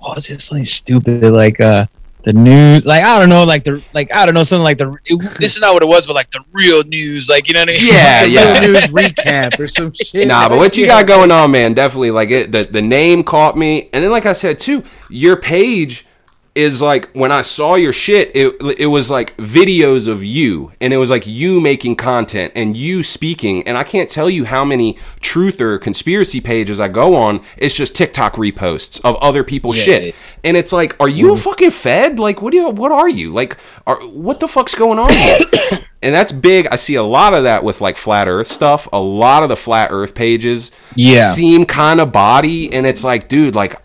[0.00, 1.24] was this something stupid?
[1.24, 1.84] Like uh,
[2.24, 2.86] the news.
[2.86, 3.44] Like I don't know.
[3.44, 4.96] Like the like I don't know something like the.
[5.04, 7.28] It, this is not what it was, but like the real news.
[7.28, 7.86] Like you know what I mean?
[7.86, 8.60] Yeah, yeah.
[8.60, 10.26] real news recap or some shit.
[10.26, 11.74] Nah, but what you got going on, man?
[11.74, 12.52] Definitely like it.
[12.52, 16.06] The the name caught me, and then like I said too, your page.
[16.54, 20.92] Is like when I saw your shit, it it was like videos of you, and
[20.92, 24.64] it was like you making content and you speaking, and I can't tell you how
[24.64, 27.40] many truth or conspiracy pages I go on.
[27.56, 29.84] It's just TikTok reposts of other people's Yeah.
[29.84, 32.20] shit, and it's like, are you a fucking fed?
[32.20, 32.70] Like, what do you?
[32.70, 33.32] What are you?
[33.32, 35.10] Like, are what the fuck's going on?
[35.12, 35.38] Here?
[36.02, 36.68] and that's big.
[36.70, 38.88] I see a lot of that with like flat Earth stuff.
[38.92, 41.30] A lot of the flat Earth pages, Yeah.
[41.32, 43.76] seem kind of body, and it's like, dude, like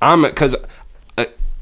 [0.00, 0.56] I'm because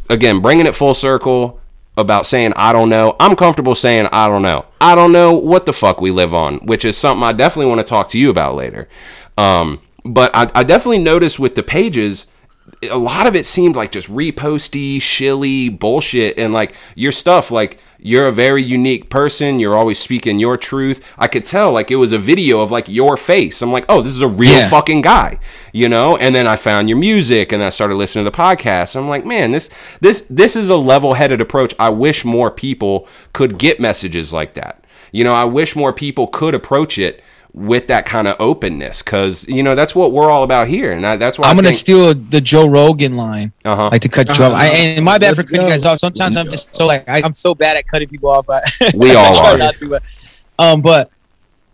[0.08, 1.60] again bringing it full circle
[1.96, 3.16] about saying I don't know.
[3.18, 4.66] I'm comfortable saying I don't know.
[4.80, 7.80] I don't know what the fuck we live on, which is something I definitely want
[7.80, 8.88] to talk to you about later.
[9.38, 12.26] Um, but I, I definitely noticed with the pages.
[12.90, 17.50] A lot of it seemed like just reposty, shilly bullshit, and like your stuff.
[17.50, 19.58] Like you're a very unique person.
[19.58, 21.04] You're always speaking your truth.
[21.18, 23.60] I could tell, like it was a video of like your face.
[23.62, 24.68] I'm like, oh, this is a real Yeah.
[24.68, 25.38] fucking guy,
[25.72, 26.16] you know.
[26.16, 28.94] And then I found your music, and I started listening to the podcast.
[28.94, 29.68] I'm like, man, this
[30.00, 31.74] this this is a level-headed approach.
[31.78, 34.84] I wish more people could get messages like that.
[35.12, 37.22] You know, I wish more people could approach it
[37.56, 41.04] with that kind of openness, because you know that's what we're all about here, and
[41.06, 43.52] I, that's why I'm I gonna think, steal the Joe Rogan line.
[43.64, 43.88] uh-huh.
[43.90, 44.52] Like to cut you off.
[44.52, 45.70] I, and my bad for Let's cutting you go.
[45.70, 45.98] guys off.
[45.98, 48.46] Sometimes I'm just so like I, I'm so bad at cutting people off.
[48.48, 48.60] I,
[48.94, 49.58] We I all try are.
[49.58, 51.10] not to, but, um, but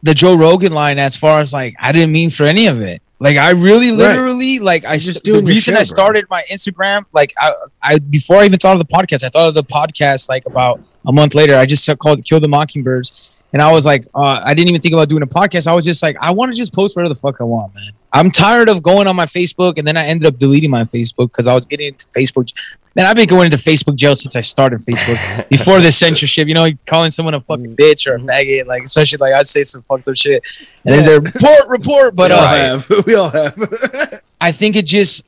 [0.04, 3.02] the Joe Rogan line, as far as like, I didn't mean for any of it.
[3.18, 5.84] Like I really, literally, like I just just the reason show, I bro.
[5.84, 7.52] started my Instagram, like I,
[7.82, 10.80] I before I even thought of the podcast, I thought of the podcast like about
[11.06, 11.56] a month later.
[11.56, 14.94] I just called "Kill the Mockingbirds," and I was like, uh, I didn't even think
[14.94, 15.66] about doing a podcast.
[15.66, 17.92] I was just like, I want to just post whatever the fuck I want, man.
[18.12, 21.28] I'm tired of going on my Facebook, and then I ended up deleting my Facebook
[21.30, 22.52] because I was getting into Facebook.
[22.94, 25.48] Man, I've been going into Facebook jail since I started Facebook.
[25.48, 29.18] Before the censorship, you know, calling someone a fucking bitch or a faggot, like especially
[29.18, 30.46] like I'd say some fucked up shit,
[30.84, 32.16] and then they're report, report.
[32.16, 32.90] But we all uh, have.
[33.06, 34.22] We all have.
[34.40, 35.26] I think it just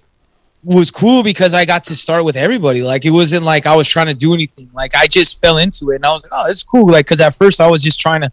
[0.64, 2.82] was cool because I got to start with everybody.
[2.82, 4.70] Like it wasn't like I was trying to do anything.
[4.72, 6.88] Like I just fell into it, and I was like, oh, it's cool.
[6.88, 8.32] Like because at first I was just trying to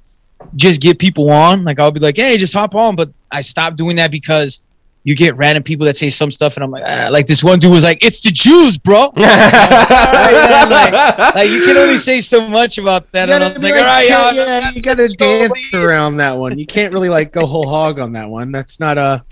[0.56, 1.64] just get people on.
[1.64, 2.96] Like I'll be like, hey, just hop on.
[2.96, 4.62] But I stopped doing that because
[5.04, 7.08] you get random people that say some stuff, and I'm like, ah.
[7.12, 9.08] like this one dude was like, it's the Jews, bro.
[9.16, 13.28] man, like- Like you can only say so much about that.
[13.30, 14.34] You And I gotta was be like, all right, yeah, y'all.
[14.62, 16.58] yeah, you gotta dance around that one.
[16.60, 18.52] You can't really like go whole hog on that one.
[18.52, 19.24] That's not a.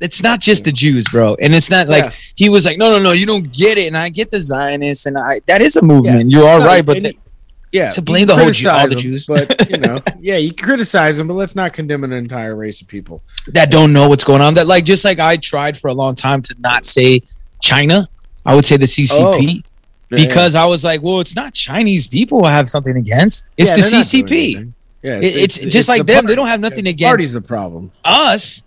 [0.00, 1.34] it's not just the Jews, bro.
[1.40, 2.12] And it's not like Yeah.
[2.36, 3.86] he was like, no, no, no, you don't get it.
[3.88, 6.30] And I get the Zionists, and I that is a movement.
[6.30, 7.20] You're all No, right, but and the- you-
[7.76, 9.26] yeah, to blame the whole Jew- all the them, Jews.
[9.26, 12.80] but you know, yeah, you can criticize them, but let's not condemn an entire race
[12.80, 13.22] of people.
[13.48, 14.54] that don't know what's going on.
[14.54, 17.22] That like just like I tried for a long time to not say
[17.60, 18.08] China,
[18.44, 19.70] I would say the CCP oh,
[20.10, 23.44] because I was like, well, it's not Chinese people I have something against.
[23.56, 24.72] It's Yeah, the they're not doing CCP.
[25.02, 26.14] Yeah, It- it's just like the them.
[26.16, 26.28] party.
[26.28, 27.92] They don't have nothing The against Party's the problem.
[28.04, 28.62] us.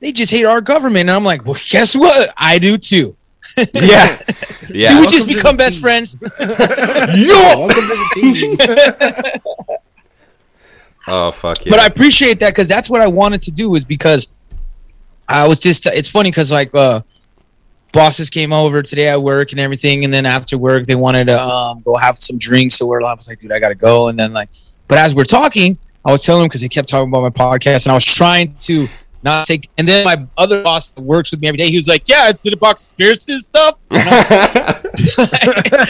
[0.00, 1.02] They just hate our government.
[1.08, 2.32] And I'm like, well, guess what?
[2.36, 3.16] I do too.
[3.74, 4.18] yeah,
[4.70, 5.00] yeah.
[5.00, 5.82] we just Welcome to become best team.
[5.82, 6.18] friends?
[6.38, 7.74] Welcome
[8.14, 9.40] to.
[11.08, 11.70] Oh fuck yeah.
[11.70, 14.28] But I appreciate that because that's what I wanted to do is because
[15.28, 17.00] I was just it's funny because like uh
[17.92, 21.42] bosses came over today at work and everything and then after work they wanted to
[21.42, 24.18] um go have some drinks so we're I was like dude I gotta go and
[24.18, 24.48] then like
[24.88, 27.86] but as we're talking I was telling them because they kept talking about my podcast
[27.86, 28.88] and I was trying to
[29.22, 31.88] not take and then my other boss that works with me every day he was
[31.88, 33.78] like yeah it's about conspiracy and stuff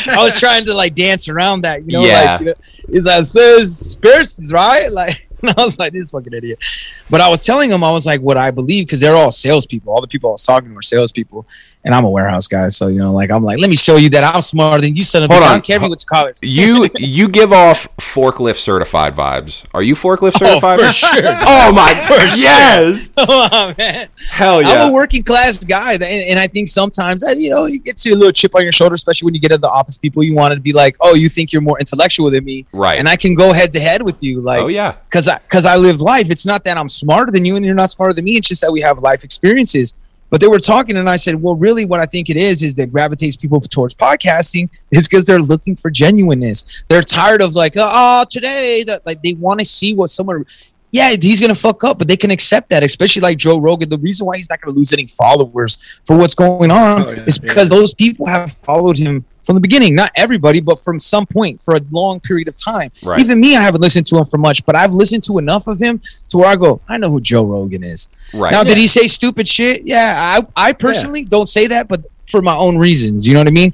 [0.08, 2.32] I was trying to like dance around that, you know, Yeah.
[2.32, 2.54] like you know,
[2.88, 4.86] is that says spirits, right?
[4.92, 6.62] Like and I was like, this fucking idiot.
[7.10, 9.92] But I was telling him, I was like, what I believe, because they're all salespeople.
[9.92, 11.48] All the people I was talking to were salespeople,
[11.84, 14.08] and I'm a warehouse guy, so you know, like I'm like, let me show you
[14.10, 15.40] that I'm smarter than you, son of a bitch.
[15.40, 15.52] I on.
[15.54, 16.38] don't care if you went to college.
[16.42, 19.64] you you give off forklift certified vibes.
[19.74, 20.80] Are you forklift oh, certified?
[20.80, 21.22] Oh, for sure.
[21.44, 21.90] Oh my
[22.36, 23.10] yes.
[23.16, 24.68] oh man, Hell yeah.
[24.68, 27.96] I'm a working class guy, and, and I think sometimes that you know you get
[27.98, 30.22] to a little chip on your shoulder, especially when you get to the office people.
[30.22, 32.98] You want to be like, oh, you think you're more intellectual than me, right.
[32.98, 34.62] and I can go head to head with you, like.
[34.62, 34.96] oh yeah.
[35.08, 36.30] because I because I live life.
[36.30, 38.36] It's not that I'm smarter than you and you're not smarter than me.
[38.36, 39.94] It's just that we have life experiences.
[40.32, 42.74] But they were talking, and I said, "Well, really, what I think it is is
[42.76, 46.84] that gravitates people towards podcasting is because they're looking for genuineness.
[46.88, 50.46] They're tired of like, oh, today that like they want to see what someone."
[50.90, 53.90] Yeah, he's gonna fuck up, but they can accept that, especially like Joe Rogan.
[53.90, 57.24] The reason why he's not gonna lose any followers for what's going on Oh, yeah,
[57.24, 59.94] is because those people have followed him from the beginning.
[59.94, 62.90] Not everybody, but from some point for a long period of time.
[63.02, 63.20] Right.
[63.20, 65.80] Even me, I haven't listened to him for much, but I've listened to enough of
[65.80, 68.08] him to where I go, I know who Joe Rogan is.
[68.34, 68.52] Right.
[68.52, 69.82] Now, did he say stupid shit?
[69.84, 73.26] Yeah, I, I personally don't say that, but for my own reasons.
[73.26, 73.72] You know what I mean?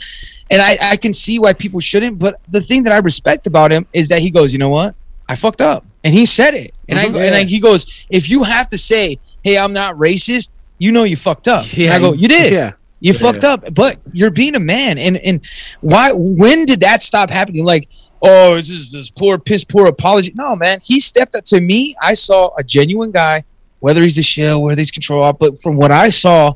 [0.51, 2.19] And I, I can see why people shouldn't.
[2.19, 4.95] But the thing that I respect about him is that he goes, you know what?
[5.29, 6.73] I fucked up, and he said it.
[6.89, 7.17] And I Mhm.
[7.27, 10.49] and I, he goes, if you have to say, hey, I'm not racist,
[10.79, 11.67] you know you fucked up.
[11.77, 12.53] and I go, you did.
[12.55, 12.73] Yeah.
[13.01, 13.19] You Yeah.
[13.19, 14.99] fucked up, but you're being a man.
[14.99, 15.41] And and
[15.81, 16.11] why?
[16.13, 17.65] When did that stop happening?
[17.65, 17.89] Like,
[18.23, 20.33] oh, this is this poor piss poor apology.
[20.35, 20.81] No, man.
[20.83, 21.95] He stepped up to me.
[22.03, 23.45] I saw a genuine guy,
[23.81, 26.55] whether he's a shill, whether he's control but from what I saw,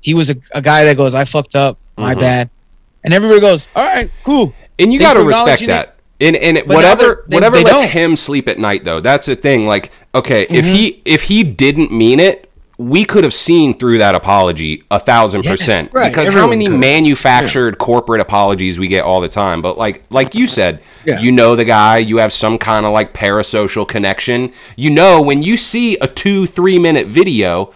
[0.00, 2.20] he was a, a guy that goes, I fucked up, my Mhm.
[2.20, 2.50] bad.
[3.04, 4.54] And everybody goes, all right, cool.
[4.78, 5.96] And you got to respect that.
[6.20, 7.88] And and But whatever they're- whatever they lets don't.
[7.90, 9.66] him sleep at night though, that's the thing.
[9.66, 10.74] Like, okay, if Mm-hmm.
[10.74, 12.48] he if he didn't mean it,
[12.88, 15.90] we could have seen through that apology a thousand percent.
[15.92, 19.62] right, Because how many could manufactured corporate apologies we get all the time?
[19.62, 21.20] But like like you said, Yeah.
[21.20, 24.52] you know the guy, you have some kind of like parasocial connection.
[24.76, 27.72] You know when you see a two three minute video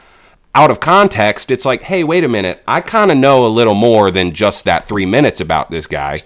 [0.54, 3.74] out of context, it's like, hey, wait a minute, I kind of know a little
[3.74, 6.16] more than just that three minutes about this guy.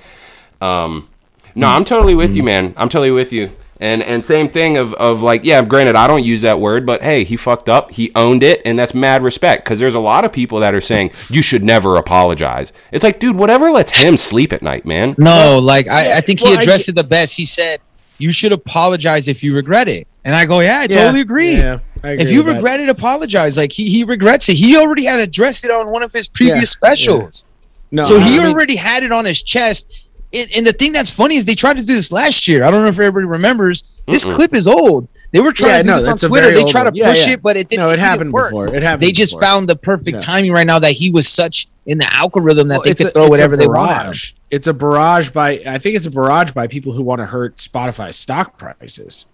[0.61, 1.09] Um,
[1.55, 2.75] no, I'm totally with you, man.
[2.77, 3.51] I'm totally with you.
[3.83, 7.03] And and same thing of, of like, yeah, granted, I don't use that word, but
[7.03, 9.65] hey, he fucked up, he owned it, and that's mad respect.
[9.65, 12.73] Because there's a lot of people that are saying you should never apologize.
[12.93, 15.15] It's like, dude, whatever lets him sleep at night, man.
[15.17, 17.35] No, like I, I think well, he I addressed it the best.
[17.37, 17.81] He said,
[18.19, 21.57] "You should apologize if you regret it." And I go, "Yeah, I Yeah, totally agree.
[21.57, 22.57] Yeah, I agree if you with that.
[22.57, 24.57] regret it, apologize." Like he he regrets it.
[24.57, 27.47] He already had addressed it on one of his previous Yeah, specials,
[27.91, 30.05] no, so he mean- already had it on his chest.
[30.33, 32.63] And, and the thing that's funny is they tried to do this last year.
[32.65, 33.83] I don't know if everybody remembers.
[34.07, 34.33] This Mm-mm.
[34.33, 35.09] clip is old.
[35.33, 36.51] They were trying Yeah, to do no, this on Twitter.
[36.53, 36.95] They old tried to one.
[36.97, 37.33] Yeah, push yeah.
[37.35, 37.81] it, but it didn't.
[37.83, 38.51] no, it didn't happened work.
[38.51, 38.75] before.
[38.75, 39.03] It happened.
[39.03, 39.43] They just before.
[39.43, 40.19] found the perfect Yeah.
[40.21, 43.11] timing right now that he was such in the algorithm that Well, they it's could
[43.11, 43.91] a- throw whatever they want.
[43.91, 44.33] barrage.
[44.51, 45.63] It's a barrage by.
[45.67, 49.27] I think it's a barrage by people who want to hurt Spotify stock prices.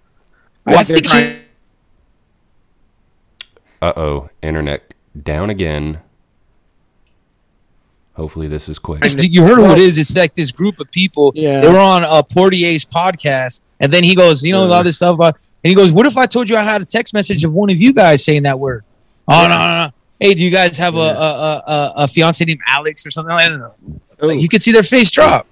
[0.66, 1.36] Well, I they're think trying-
[3.82, 4.92] Uh oh, internet
[5.22, 5.98] down again.
[8.16, 9.04] Hopefully this is quick.
[9.20, 9.98] You heard who it is.
[9.98, 11.32] It's like this group of people.
[11.34, 11.60] Yeah.
[11.60, 14.84] They were on uh, Portier's podcast, and then he goes, you know, a lot of
[14.86, 17.12] this stuff about, and he goes, "What if I told you I had a text
[17.12, 18.84] message of one of you guys saying that word?"
[19.28, 19.90] Oh no, no, no.
[20.18, 23.32] Hey, do you guys have a, a, a, a, a fiance named Alex or something?
[23.32, 23.74] I don't know.
[24.18, 25.46] Like, you could see their face drop.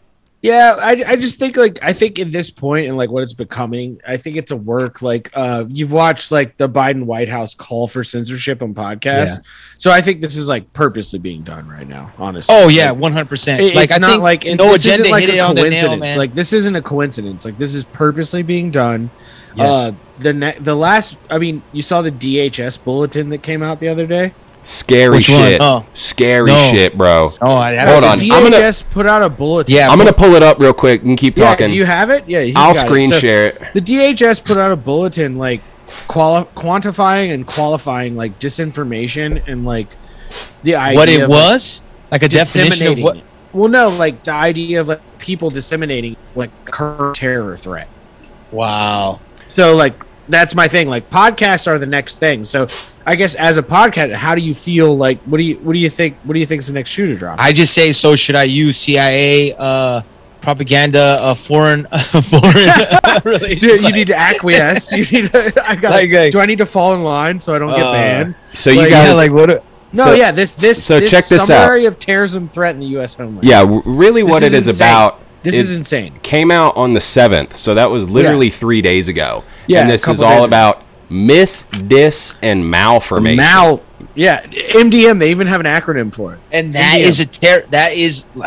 [0.45, 3.32] Yeah, I, I just think like I think in this point and like what it's
[3.32, 5.01] becoming, I think it's a work.
[5.01, 9.42] Like uh you've watched like the Biden White House call for censorship on podcasts.
[9.78, 12.55] So I think this is like purposely being done right now, honestly.
[12.59, 13.74] Oh yeah, one hundred percent.
[13.74, 15.55] Like it's I not think like no this isn't agenda like hit a it on
[15.55, 16.01] the nail, coincidence.
[16.03, 16.18] man.
[16.18, 17.47] Like this isn't a coincidence.
[17.47, 19.11] Like this is purposely being done.
[19.57, 19.66] Yes.
[19.74, 23.80] Uh the ne- the last I mean, you saw the DHS bulletin that came out
[23.80, 24.34] the other day?
[24.65, 25.61] Scary Which shit.
[25.61, 25.85] Oh.
[25.95, 26.71] Scary No.
[26.73, 27.29] shit, bro.
[27.43, 29.75] oh, I Hold So on, DHS I'm gonna- put out a bulletin.
[29.75, 31.69] Yeah, I'm gonna pull it up real quick and keep Yeah, talking.
[31.69, 32.25] do you have it?
[32.27, 32.87] Yeah, he's I'll got it.
[32.87, 33.62] screen So- share it.
[33.75, 35.61] the DHS put out a bulletin like
[36.09, 39.89] quali- quantifying and qualifying like disinformation and like
[40.62, 43.17] the idea what it of, was, like a definition of what.
[43.19, 43.23] it.
[43.53, 47.89] Well, no, like the idea of like people disseminating like current terror threat.
[48.51, 49.21] Wow.
[49.49, 49.95] So like
[50.29, 50.89] that's my thing.
[50.89, 52.45] Like podcasts are the next thing.
[52.45, 52.66] So
[53.07, 54.97] I guess as a podcast, how do you feel?
[54.97, 56.16] Like what do you what do you think?
[56.25, 57.39] What do you think is the next shoe to drop?
[57.39, 58.16] I just say so.
[58.16, 60.03] Should I use CIA uh,
[60.41, 61.87] propaganda, uh, foreign,
[62.31, 62.70] foreign
[63.25, 63.57] relations?
[63.61, 64.93] Dude, you need to acquiesce.
[64.93, 65.33] You need.
[65.33, 65.91] To, I got.
[65.93, 68.37] Like, like- do I need to fall in line so I don't get Uh, banned?
[68.55, 69.51] So you Like, guys, yeah, like what?
[69.51, 69.62] a-
[69.93, 71.47] No, So- yeah, this this so this check this out.
[71.47, 73.14] summary of terrorism threat in the U.S.
[73.14, 73.45] homeland.
[73.49, 74.87] yeah, w- really, This what is it is insane.
[74.89, 75.20] about.
[75.45, 76.14] This is- is insane.
[76.22, 79.45] came out on the 7th, so that was literally three days ago.
[79.66, 80.47] Yeah, and a this is all days ago.
[80.47, 83.36] about mis, dis, and malinformation.
[83.36, 83.80] Mal,
[84.14, 84.40] yeah,
[84.74, 85.18] MDM.
[85.18, 86.40] They even have an acronym for it.
[86.53, 87.09] And that India.
[87.09, 87.62] is a terror.
[87.70, 88.26] That is.
[88.34, 88.42] and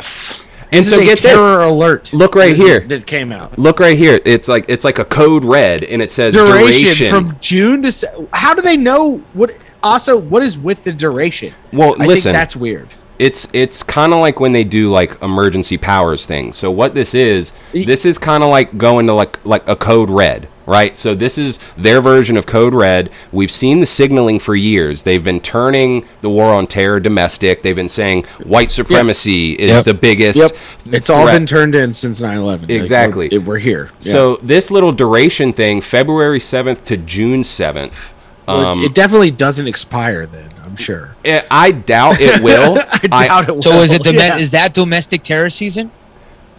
[0.72, 1.32] This so is a get this.
[1.34, 2.12] terror alert.
[2.14, 2.80] Look right This is- here.
[2.90, 3.58] that came out.
[3.58, 4.20] Look right here.
[4.26, 7.10] It's like it's like a code red, and it says Duration, duration.
[7.10, 7.92] from June to.
[7.92, 9.52] Se- How do they know what?
[9.84, 11.54] Also, what is with the duration?
[11.72, 12.88] well, I listen, think that's weird
[13.20, 16.58] it's it's kind of like when they do like emergency powers things.
[16.58, 20.10] So what this is, this is kind of like going to like like a code
[20.10, 20.96] red, right?
[20.96, 23.10] So this is their version of code red.
[23.32, 25.04] We've seen the signaling for years.
[25.04, 27.64] They've been turning the war on terror domestic.
[27.64, 29.60] They've been saying white supremacy yep.
[29.60, 29.86] is yep.
[29.86, 30.40] the biggest.
[30.40, 30.52] Yep.
[30.94, 31.10] It's threat.
[31.10, 32.70] all been turned in since 9/11.
[32.70, 33.30] Exactly.
[33.30, 33.92] Like we're, we're, here.
[34.00, 38.14] So this little duration thing, February 7th to June 7th
[38.48, 40.26] um, it definitely doesn't expire.
[40.26, 41.16] Then I'm sure.
[41.26, 42.78] I doubt it will.
[43.12, 43.56] I doubt it.
[43.56, 43.62] Will.
[43.62, 44.04] So is it?
[44.04, 44.38] Dome- Yeah.
[44.38, 45.92] Is that domestic terror season?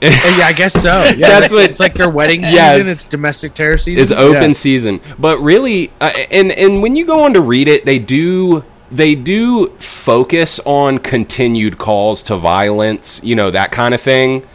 [0.01, 0.07] Uh,
[0.39, 1.03] yeah, I guess so.
[1.17, 2.57] Yeah, That's that's what- it's like their wedding season.
[2.57, 2.87] Yes.
[2.87, 4.03] It's domestic terror season.
[4.03, 4.53] It's open Yeah.
[4.53, 5.01] season.
[5.19, 9.15] But really, uh, and and when you go on to read it, they do they
[9.15, 14.47] do focus on continued calls to violence, you know that kind of thing.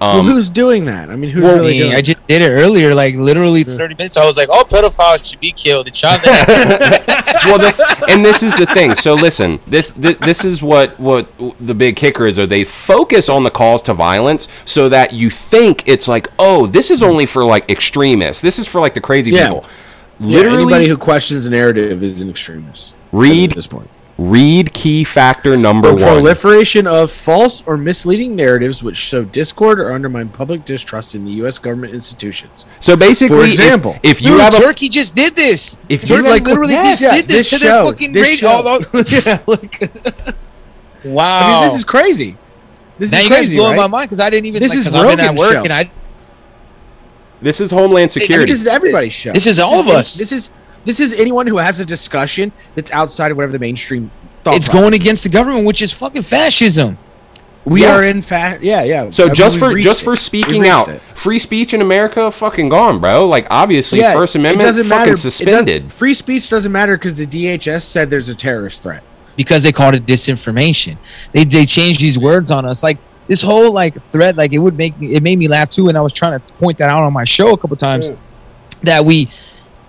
[0.00, 1.10] Well, Um, who's doing that?
[1.10, 1.94] I mean, who's I, really mean, doing?
[1.94, 4.16] I just did it earlier, like literally 30 minutes.
[4.16, 8.56] I was like, "Oh, pedophiles should be killed." And shot well, the, and this is
[8.56, 8.94] the thing.
[8.94, 11.28] So listen, this, this this is what what
[11.60, 12.38] the big kicker is.
[12.38, 16.66] Or they focus on the calls to violence so that you think it's like, oh,
[16.66, 18.40] this is only for like extremists.
[18.42, 19.48] This is for like the crazy Yeah.
[19.48, 19.64] people.
[20.20, 22.92] Yeah, Literally, anybody who questions the narrative is an extremist.
[23.12, 23.88] read at this point.
[24.18, 26.02] Read key factor number The one.
[26.14, 31.30] proliferation of false or misleading narratives which sow discord or undermine public distrust in the
[31.42, 31.60] U.S.
[31.60, 32.66] government institutions.
[32.80, 35.78] So basically, For example, if, you Dude, have a Turkey just did this.
[35.88, 38.48] If you Turkey like- literally yes, just did this, to their fucking this radio.
[38.48, 38.48] show.
[38.48, 40.34] all- all- yeah, like,
[41.04, 41.40] wow.
[41.40, 42.36] I mean, this is crazy.
[42.98, 43.82] This now is you guys crazy, blowing right?
[43.82, 44.60] my mind because I didn't even.
[44.60, 45.62] This like, is 'cause I've been at work show.
[45.62, 45.88] and I.
[47.40, 48.52] this is Homeland I mean, Security.
[48.52, 49.32] this is everybody's show.
[49.32, 50.16] This is all of us.
[50.16, 50.50] This is
[50.88, 54.10] this is anyone who has a discussion that's outside of whatever the mainstream.
[54.42, 56.96] Thought It's process going against the government, which is fucking fascism.
[57.66, 57.96] We Yeah.
[57.96, 59.10] are in fact, yeah, yeah.
[59.10, 60.04] so I just we've for just it.
[60.04, 61.02] for speaking out, it.
[61.14, 63.26] free speech in America fucking gone, bro.
[63.26, 65.10] Like obviously, Yeah, First Amendment doesn't fucking matter.
[65.10, 65.92] It does- suspended.
[65.92, 69.02] free speech doesn't matter because the DHS said there's a terrorist threat.
[69.36, 70.96] because they called it disinformation.
[71.32, 72.82] They they changed these words on us.
[72.82, 72.96] Like
[73.28, 75.88] this whole like thread, like it would make me it made me laugh too.
[75.88, 78.10] And I was trying to point that out on my show a couple times
[78.84, 79.28] that we.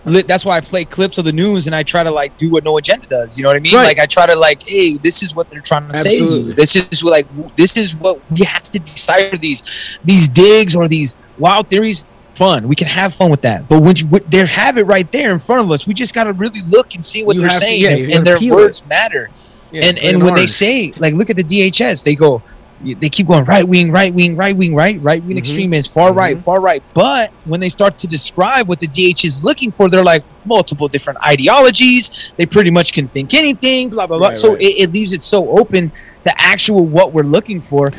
[0.06, 2.64] That's why I play clips of the news and I try to like do what
[2.64, 3.38] No Agenda does.
[3.38, 3.76] You know what I mean?
[3.76, 3.86] Right.
[3.86, 6.18] Like I try to like, hey, this is what they're trying to say.
[6.18, 6.54] Absolutely.
[6.54, 9.64] This is like this is what we have to decipher these
[10.04, 12.06] these digs or these wild theories.
[12.32, 13.68] Fun, we can have fun with that.
[13.68, 16.14] But when you, when they have it right there in front of us, we just
[16.16, 18.26] got to really look and see what You they're have to- saying, yeah, and- and,
[18.26, 18.62] their peel it.
[18.62, 19.30] words matter
[19.72, 22.42] Yeah, and and when they say like look at the DHS they go
[22.82, 25.40] they keep going right wing right wing right wing right right wing Mhm.
[25.40, 26.42] extremists far right Mhm.
[26.42, 30.04] far right but when they start to describe what the DH is looking for they're
[30.04, 34.54] like multiple different ideologies they pretty much can think anything blah blah blah Right, so
[34.54, 34.62] right.
[34.62, 35.92] It, it leaves it so open
[36.24, 37.92] the actual what we're looking for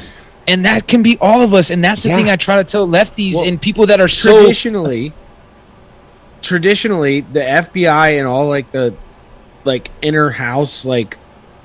[0.49, 2.17] and that can be all of us and that's the Yeah.
[2.17, 5.13] thing I try to tell lefties Well, and people that are so traditionally
[6.43, 8.95] traditionally the FBI and all like the
[9.65, 11.19] like inner house like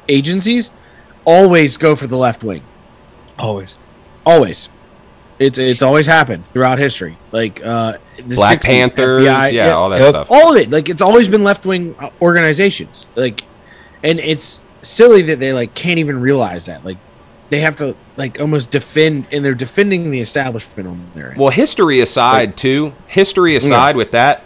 [0.09, 0.69] agencies
[1.23, 2.61] always go for the left wing.
[3.37, 3.75] Always
[4.25, 4.69] Always.
[5.37, 7.17] It's it's always happened throughout history.
[7.31, 10.09] Like uh the Black 60s, Panthers, FBI, yeah, all that Yep.
[10.09, 10.27] stuff.
[10.31, 10.71] all of it.
[10.71, 13.05] Like it's always been left wing organizations.
[13.15, 13.43] Like
[14.03, 16.85] and it's silly that they like can't even realize that.
[16.85, 16.97] Like
[17.49, 21.39] they have to like almost defend and they're defending the establishment on their end.
[21.39, 22.93] Well, history aside, too.
[23.07, 24.43] History aside with that,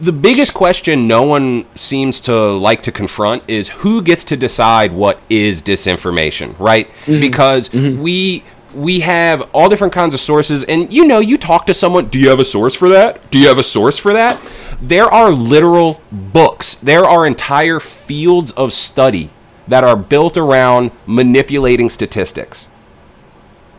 [0.00, 4.92] the biggest question no one seems to like to confront is who gets to decide
[4.92, 6.88] what is disinformation, right?
[7.04, 7.20] Mm-hmm.
[7.20, 8.00] Because mm-hmm.
[8.00, 8.44] we
[8.74, 12.18] we have all different kinds of sources and you know, you talk to someone, do
[12.18, 13.30] you have a source for that?
[13.30, 14.40] Do you have a source for that?
[14.80, 16.74] There are literal books.
[16.76, 19.30] There are entire fields of study
[19.66, 22.68] that are built around manipulating statistics.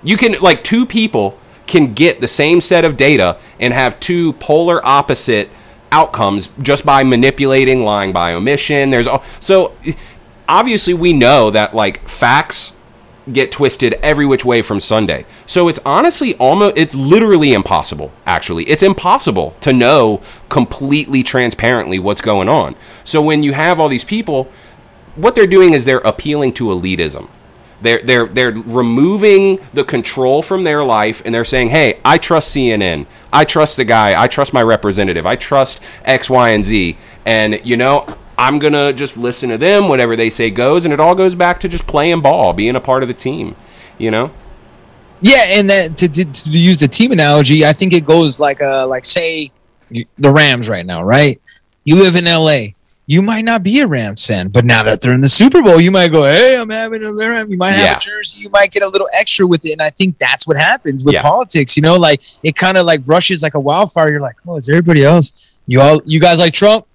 [0.03, 4.33] You can like two people can get the same set of data and have two
[4.33, 5.49] polar opposite
[5.91, 8.89] outcomes just by manipulating, lying by omission.
[8.89, 9.75] There's all so
[10.47, 12.73] obviously we know that like facts
[13.31, 15.25] get twisted every which way from Sunday.
[15.45, 18.63] So it's honestly almost it's literally impossible actually.
[18.65, 22.75] It's impossible to know completely transparently what's going on.
[23.05, 24.51] So when you have all these people
[25.15, 27.29] what they're doing is they're appealing to elitism.
[27.81, 32.55] They're they're they're removing the control from their life and they're saying, "Hey, I trust
[32.55, 33.05] CNN.
[33.31, 34.21] I trust the guy.
[34.21, 35.25] I trust my representative.
[35.25, 38.05] I trust X, Y, and Z." And you know,
[38.39, 41.59] I'm to just listen to them whatever they say goes and it all goes back
[41.59, 43.57] to just playing ball, being a part of the team,
[43.97, 44.31] you know?
[45.19, 48.61] Yeah, and that to, to, to use the team analogy, I think it goes like
[48.61, 49.51] uh like say
[49.89, 51.41] the Rams right now, right?
[51.83, 52.75] You live in LA.
[53.11, 55.81] You might not be a Rams fan, but now that they're in the Super Bowl,
[55.81, 57.97] you might go, "Hey, I'm having a Rams." You might have Yeah.
[57.97, 58.41] a jersey.
[58.41, 61.15] You might get a little extra with it, and I think that's what happens with
[61.15, 61.23] Yeah.
[61.23, 61.75] politics.
[61.75, 64.11] You know, like it kind of like rushes like a wildfire.
[64.11, 65.33] You're like, "Oh, is everybody else?
[65.65, 66.85] You all, you guys like Trump?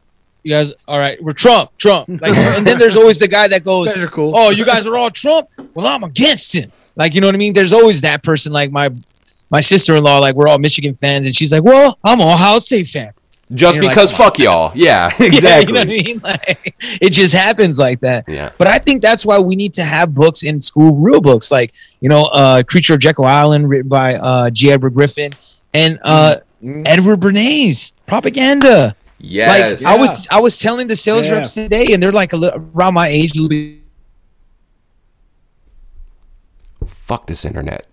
[0.45, 1.21] You guys, all right?
[1.21, 2.23] We're Trump, Trump." Like,
[2.57, 4.35] and then there's always the guy that goes, are cool.
[4.37, 5.49] oh, you guys are all Trump.
[5.75, 6.71] Well, I'm against him.
[6.95, 7.55] Like, you know what I mean?
[7.55, 8.53] There's always that person.
[8.53, 8.89] Like my
[9.51, 10.21] my sister in law.
[10.21, 13.11] Like we're all Michigan fans, and she's like, well, I'm all Ohio State fan.
[13.53, 14.73] Just You're like, because fuck y'all.
[14.75, 15.67] Yeah, Yeah, exactly.
[15.67, 16.21] you know what I mean?
[16.25, 18.25] Like, it just happens like that.
[18.27, 18.51] yeah.
[18.59, 21.73] But I think that's why we need to have books in school, real books, like
[22.01, 24.73] you know, uh, Creature of Jekyll Island, written by uh, G.
[24.73, 25.33] Edward Griffin,
[25.75, 26.85] and uh, Mhm.
[26.89, 28.97] Edward Bernays, propaganda.
[29.19, 29.83] Yes.
[29.83, 31.35] Like I was, I was telling the sales Yeah.
[31.35, 33.81] reps today, and they're like a little, around my age, a little bit
[36.87, 37.87] fuck this internet.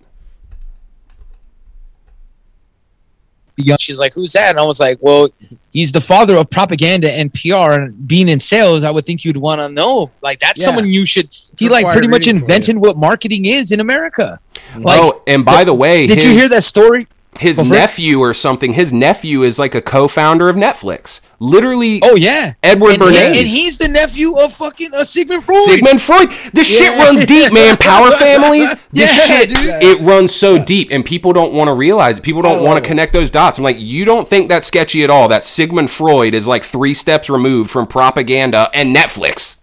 [3.58, 3.78] Young.
[3.80, 5.30] She's like, "Who's that?" And I was like, "Well,
[5.72, 8.84] he's the father of propaganda and PR and being in sales.
[8.84, 10.12] I would think you'd want to know.
[10.22, 10.68] Like, that's Yeah.
[10.68, 11.30] someone you should.
[11.58, 14.40] He Required like pretty much invented what marketing is in America.
[14.78, 17.08] Like, oh, and by the way, did you hear that story?
[17.42, 17.70] His for it.
[17.70, 18.74] nephew or something?
[18.74, 21.20] His nephew is like a co-founder of Netflix.
[21.40, 23.26] Literally, Oh yeah, Edward and, Bernays.
[23.26, 25.64] and he's the nephew of fucking uh, Sigmund Freud.
[25.64, 26.30] Sigmund Freud.
[26.54, 27.78] This shit runs deep, man.
[27.78, 28.70] Power families.
[28.92, 29.84] This Yeah, shit, dude.
[29.84, 32.22] it runs so deep, and people don't want to realize it.
[32.22, 33.58] People don't I want to connect those dots.
[33.58, 35.28] I'm like, you don't think that's sketchy at all?
[35.28, 39.56] That Sigmund Freud is like three steps removed from propaganda and Netflix.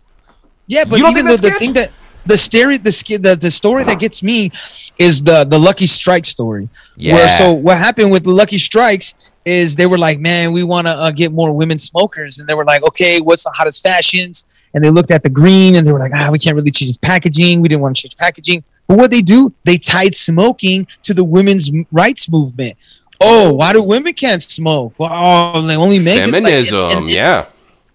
[0.67, 1.93] Yeah, but even think the, the thing that
[2.29, 4.53] the story the, the the story that gets me
[4.99, 6.69] is the the Lucky Strike story.
[6.97, 7.15] Yeah.
[7.15, 9.15] Where so what happened with the Lucky Strikes
[9.45, 12.55] is they were like, man, we want to uh, get more women smokers, and they
[12.55, 14.45] were like, okay, what's the hottest fashions?
[14.75, 16.91] And they looked at the green, and they were like, ah, we can't really change
[16.91, 17.63] this packaging.
[17.63, 18.63] We didn't want to change packaging.
[18.87, 22.77] But what they do, they tied smoking to the women's rights movement.
[23.21, 24.95] Oh, why do women can't smoke?
[24.99, 27.47] Well, oh, they only men can- like, Feminism, and- and- yeah.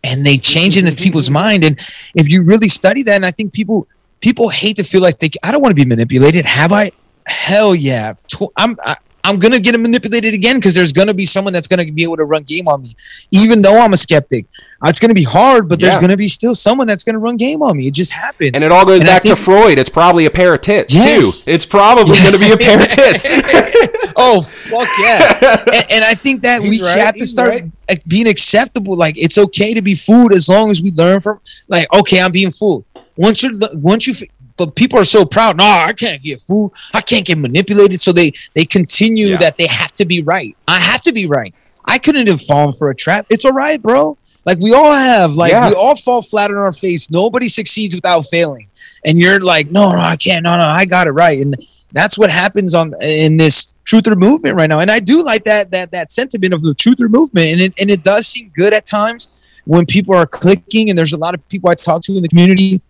[0.04, 1.64] and they change it in people's mind.
[1.64, 1.80] And
[2.16, 3.88] if you really study that, and I think people
[4.24, 6.46] people hate to feel like they I don't want to be manipulated.
[6.46, 6.92] Have I?
[7.28, 8.14] Hell yeah.
[8.28, 8.96] Tw- I'm I,
[9.26, 12.26] I'm gonna get manipulated again because there's gonna be someone that's gonna be able to
[12.26, 12.96] run game on me,
[13.32, 14.46] even though I'm a skeptic.
[14.82, 16.02] Uh, It's gonna be hard, but there's Yeah.
[16.02, 17.88] gonna be still someone that's gonna run game on me.
[17.88, 18.52] It just happens.
[18.56, 19.78] And it all goes And I back to Freud.
[19.80, 21.44] It's probably a pair of tits Yes.
[21.46, 21.52] too.
[21.52, 23.26] It's probably going to be a pair of tits.
[24.18, 25.40] oh fuck yeah
[25.74, 28.08] and, and i think that we right, have to he's start right.
[28.08, 31.92] being acceptable like it's okay to be fooled as long as we learn from like
[31.92, 32.86] okay i'm being fooled
[33.18, 34.14] once you're once you
[34.58, 38.00] but people are so proud no i can't get fooled i can't get manipulated.
[38.02, 39.38] So they they continue Yeah.
[39.38, 40.56] that they have to be right.
[40.68, 41.54] I have to be right.
[41.86, 43.26] I couldn't have fallen for a trap.
[43.30, 44.18] It's all right bro.
[44.46, 45.70] Like we all have like Yeah.
[45.70, 47.10] we all fall flat on our face.
[47.10, 48.68] Nobody succeeds without failing.
[49.06, 50.44] And you're like no no i can't.
[50.44, 51.40] No no i got it right.
[51.42, 51.56] And
[51.92, 54.80] that's what happens on in this truther movement right now.
[54.80, 57.48] And i do like that that that sentiment of the truther movement.
[57.54, 59.30] And it, and it does seem good at times
[59.66, 62.28] when people are clicking and there's a lot of people i talk to in the
[62.28, 62.82] community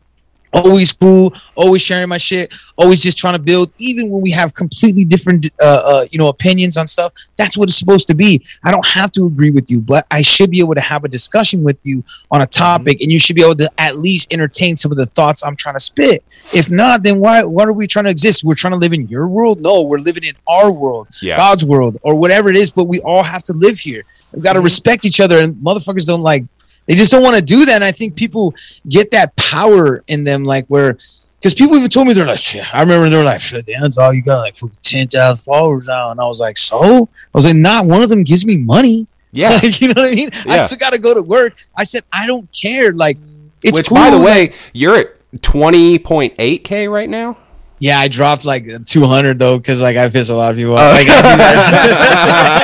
[0.53, 4.53] always cool always sharing my shit always just trying to build even when we have
[4.53, 8.45] completely different uh, uh you know opinions on stuff that's what it's supposed to be.
[8.63, 11.07] I don't have to agree with you but i should be able to have a
[11.09, 14.77] discussion with you on a topic and you should be able to at least entertain
[14.77, 16.23] some of the thoughts i'm trying to spit.
[16.53, 18.43] If not then why what are we trying to exist?
[18.43, 19.61] We're trying to live in your world?
[19.61, 21.37] No we're living in our world Yeah.
[21.37, 24.03] god's world or whatever it is but we all have to live here.
[24.33, 26.43] We've got to respect each other and motherfuckers don't like
[26.85, 28.53] they just don't want to do that and i think people
[28.89, 30.97] get that power in them like where
[31.39, 32.63] because people even told me they're like shit.
[32.73, 33.41] i remember they were like
[33.79, 37.45] that's all you got like 10,000 followers now and i was like so i was
[37.45, 39.49] like not one of them gives me money Yeah.
[39.63, 42.03] like, you know what i mean i still got to go to work i said
[42.11, 43.17] i don't care like
[43.61, 45.07] it's Which, cool by the like- way, you're at
[45.37, 47.37] 20.8K right now?
[47.83, 50.79] Yeah i dropped like 200 though because like i piss a lot of people off
[50.79, 50.93] Oh.
[50.93, 52.63] Like, I.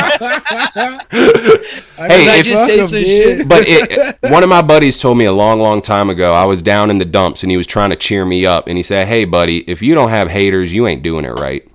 [1.97, 5.34] Hey, I just say some shit but it, one of my buddies told me a
[5.34, 6.32] long, long time ago.
[6.32, 8.78] I was down in the dumps and he was trying to cheer me up, and
[8.78, 11.70] he said, "Hey, buddy, if you don't have haters, you ain't doing it right."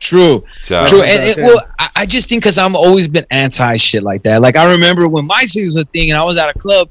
[0.00, 3.76] true So True, and, and- well, I, I just think because I'm always been anti
[3.76, 4.40] shit like that.
[4.42, 6.88] Like I remember when MySpace was a thing, and I was at a club,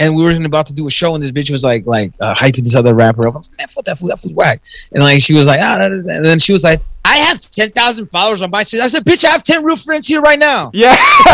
[0.00, 2.34] and we were about to do a show, and this bitch was like, like uh,
[2.34, 3.34] hyping this other rapper up.
[3.34, 4.62] I was like, man, fuck that fool, that fool's whack.
[4.92, 7.38] And like she was like, ah, that is, and then she was like, I have
[7.38, 8.80] ten thousand followers on MySpace.
[8.80, 10.70] I said, bitch, I have ten real friends here right now.
[10.72, 10.96] yeah,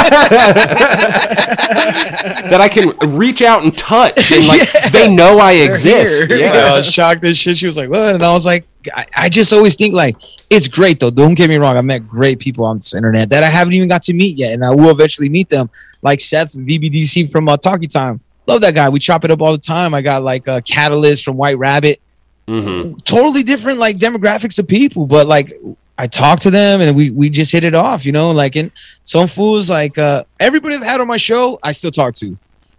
[2.51, 6.29] that I can reach out and touch, and like they know I exist.
[6.29, 6.39] here.
[6.39, 7.57] Yeah, I was shocked as shit.
[7.57, 8.15] She was like, what?
[8.17, 10.17] And I was like, I, I just always think like
[10.51, 11.11] it's great though.
[11.11, 11.77] Don't get me wrong.
[11.77, 14.55] I met great people on this internet that I haven't even got to meet yet,
[14.55, 15.71] and I will eventually meet them.
[16.03, 18.21] Like Seth VBDC from uh, Talkie Time.
[18.47, 18.89] Love that guy.
[18.89, 19.93] We chop it up all the time.
[19.95, 22.01] I got like a Catalyst from White Rabbit.
[22.49, 25.53] hmm Totally different like demographics of people, but like
[25.99, 28.05] I talked to them and we we just hit it off.
[28.07, 28.71] You know, like and
[29.03, 32.37] some fools like uh everybody I've had on my show, I still talk to.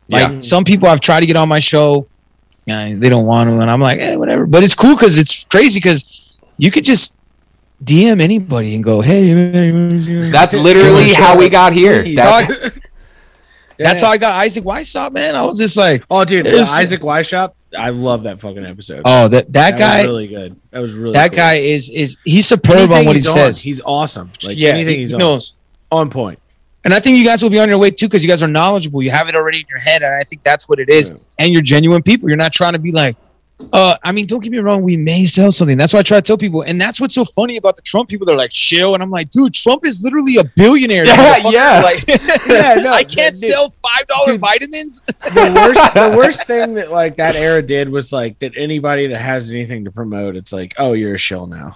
[0.10, 0.40] Like Yeah.
[0.40, 2.08] some people I've tried to get on my show,
[2.66, 4.46] yeah, they don't want to, and I'm like, eh, whatever.
[4.46, 6.06] But it's cool because it's crazy because
[6.58, 7.14] you could just
[7.84, 9.34] DM anybody and go, hey,
[10.32, 12.04] That's literally how we got here.
[12.16, 12.76] That's,
[13.78, 15.36] Dog, that's how I got Isaac Weishaupt, man.
[15.36, 17.54] I was just like, Oh, dude, It's- Isaac Weishaupt.
[17.78, 19.02] I love that fucking episode.
[19.04, 20.56] oh, that that, was guy, really good.
[20.72, 21.36] That was really that cool.
[21.38, 23.62] guy is is he's superb Anything on what he on, says.
[23.62, 24.32] he's awesome.
[24.46, 25.54] Like yeah, anything he he's on, knows.
[25.92, 26.40] on point.
[26.86, 28.48] And I think you guys will be on your way too because you guys are
[28.48, 29.04] knowledgeable.
[29.04, 31.12] You have it already in your head, and I think that's what it is.
[31.12, 31.18] Yeah.
[31.40, 32.30] And you're genuine people.
[32.30, 33.18] You're not trying to be like,
[33.74, 34.84] uh, I mean, don't get me wrong.
[34.84, 35.78] We may sell something.
[35.78, 38.08] That's why I try to tell people, and that's what's so funny about the Trump
[38.10, 38.26] people.
[38.28, 41.06] They're like, chill, and I'm like, dude, Trump is literally a billionaire.
[41.06, 41.82] Yeah, yeah.
[41.84, 42.08] Like,
[42.48, 43.52] Yeah, no, I can't dude.
[43.52, 45.02] sell five dollar vitamins.
[45.02, 49.20] the worst the worst thing that like that era did was like that anybody that
[49.22, 51.76] has anything to promote, it's like, oh, you're a shill now.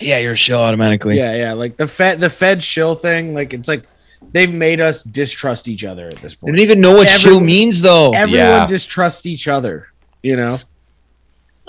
[0.00, 1.16] yeah, you're a shill automatically.
[1.16, 1.52] Yeah, yeah.
[1.54, 3.84] Like the Fed the Fed shill thing, like it's like
[4.32, 6.56] they've made us distrust each other at this point.
[6.56, 6.58] They point.
[6.58, 8.12] don't even know what Everyone- shill means though.
[8.14, 8.66] Everyone Yeah.
[8.66, 9.88] distrusts each other,
[10.22, 10.58] you know?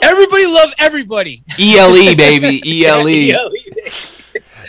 [0.04, 1.44] Everybody love everybody.
[1.60, 3.50] ELE E, baby, ELE.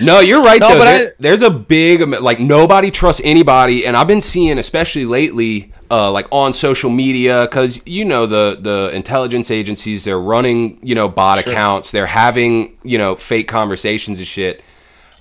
[0.03, 0.61] No, you're right.
[0.61, 0.79] No, though.
[0.79, 5.05] but There- I- there's a big like nobody trusts anybody, and I've been seeing, especially
[5.05, 10.79] lately, uh, like on social media, because you know the the intelligence agencies they're running
[10.83, 14.63] you know bot accounts, they're having you know fake conversations and shit.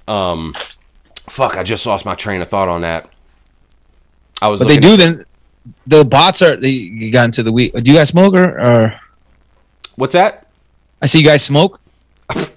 [0.08, 0.54] Um,
[1.28, 3.10] fuck, I just lost my train of thought on that.
[4.42, 4.60] I was.
[4.62, 5.24] But they do at- then.
[5.88, 6.56] the bots are.
[6.56, 7.74] They, you got into the week.
[7.74, 9.00] Do you guys smoke or, or?
[10.00, 10.48] What's that?
[11.02, 11.82] I see you guys smoke.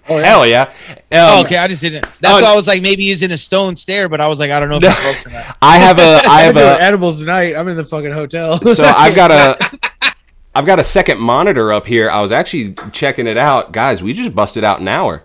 [0.08, 0.24] Oh, yeah.
[0.24, 0.72] Hell yeah.
[1.12, 2.06] Oh, Um, okay, I just didn't.
[2.20, 4.38] That's oh, why I was like, maybe he's in a stone stare, but I was
[4.38, 5.56] like, I don't know if he smokes or not.
[5.62, 7.54] I have a I I'm have doing a edibles tonight.
[7.56, 8.58] I'm in the fucking hotel.
[8.60, 10.12] so I've got a
[10.54, 12.10] I've got a second monitor up here.
[12.10, 13.72] I was actually checking it out.
[13.72, 15.24] Guys, we just busted out an hour.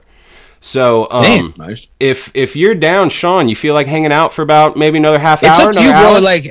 [0.61, 1.53] So um Damn.
[1.57, 1.87] nice.
[1.99, 5.43] if if you're down, Sean, you feel like hanging out for about maybe another half
[5.43, 5.69] It's hour?
[5.69, 6.15] up to you, another bro.
[6.15, 6.21] hour?
[6.21, 6.45] Like,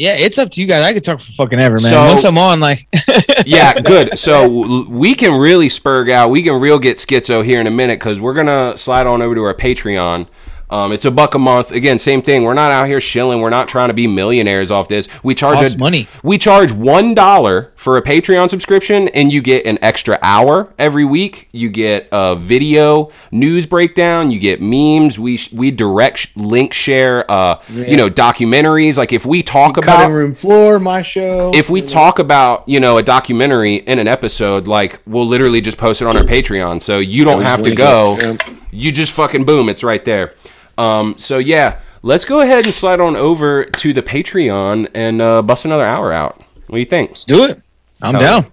[0.00, 0.82] yeah, it's up to you guys.
[0.82, 1.90] I could talk for fucking ever, man.
[1.92, 2.88] So- Once I'm on, like,
[3.46, 4.18] yeah, good.
[4.18, 6.30] So we can really spurg out.
[6.30, 9.34] We can real get schizo here in a minute because we're gonna slide on over
[9.34, 10.26] to our Patreon.
[10.70, 11.72] Um, it's a buck a month.
[11.72, 12.42] Again, same thing.
[12.44, 13.40] We're not out here shilling.
[13.40, 15.08] We're not trying to be millionaires off this.
[15.22, 16.08] We charge a, money.
[16.22, 21.04] We charge one dollar for a Patreon subscription, and you get an extra hour every
[21.04, 21.48] week.
[21.52, 24.30] You get a video news breakdown.
[24.30, 25.18] You get memes.
[25.18, 27.30] We we direct link share.
[27.30, 28.96] Uh, you know documentaries.
[28.96, 31.50] Like if we talk about Cutting room floor, my show.
[31.54, 35.78] if we talk about you know a documentary in an episode like we'll literally just
[35.78, 39.44] post it on our patreon so you don't have to go it, you just fucking
[39.44, 40.34] boom it's right there
[40.80, 45.42] um, so yeah let's go ahead and slide on over to the patreon and uh,
[45.42, 47.62] bust another hour out what do you think Let's do it.
[48.02, 48.52] I'm down.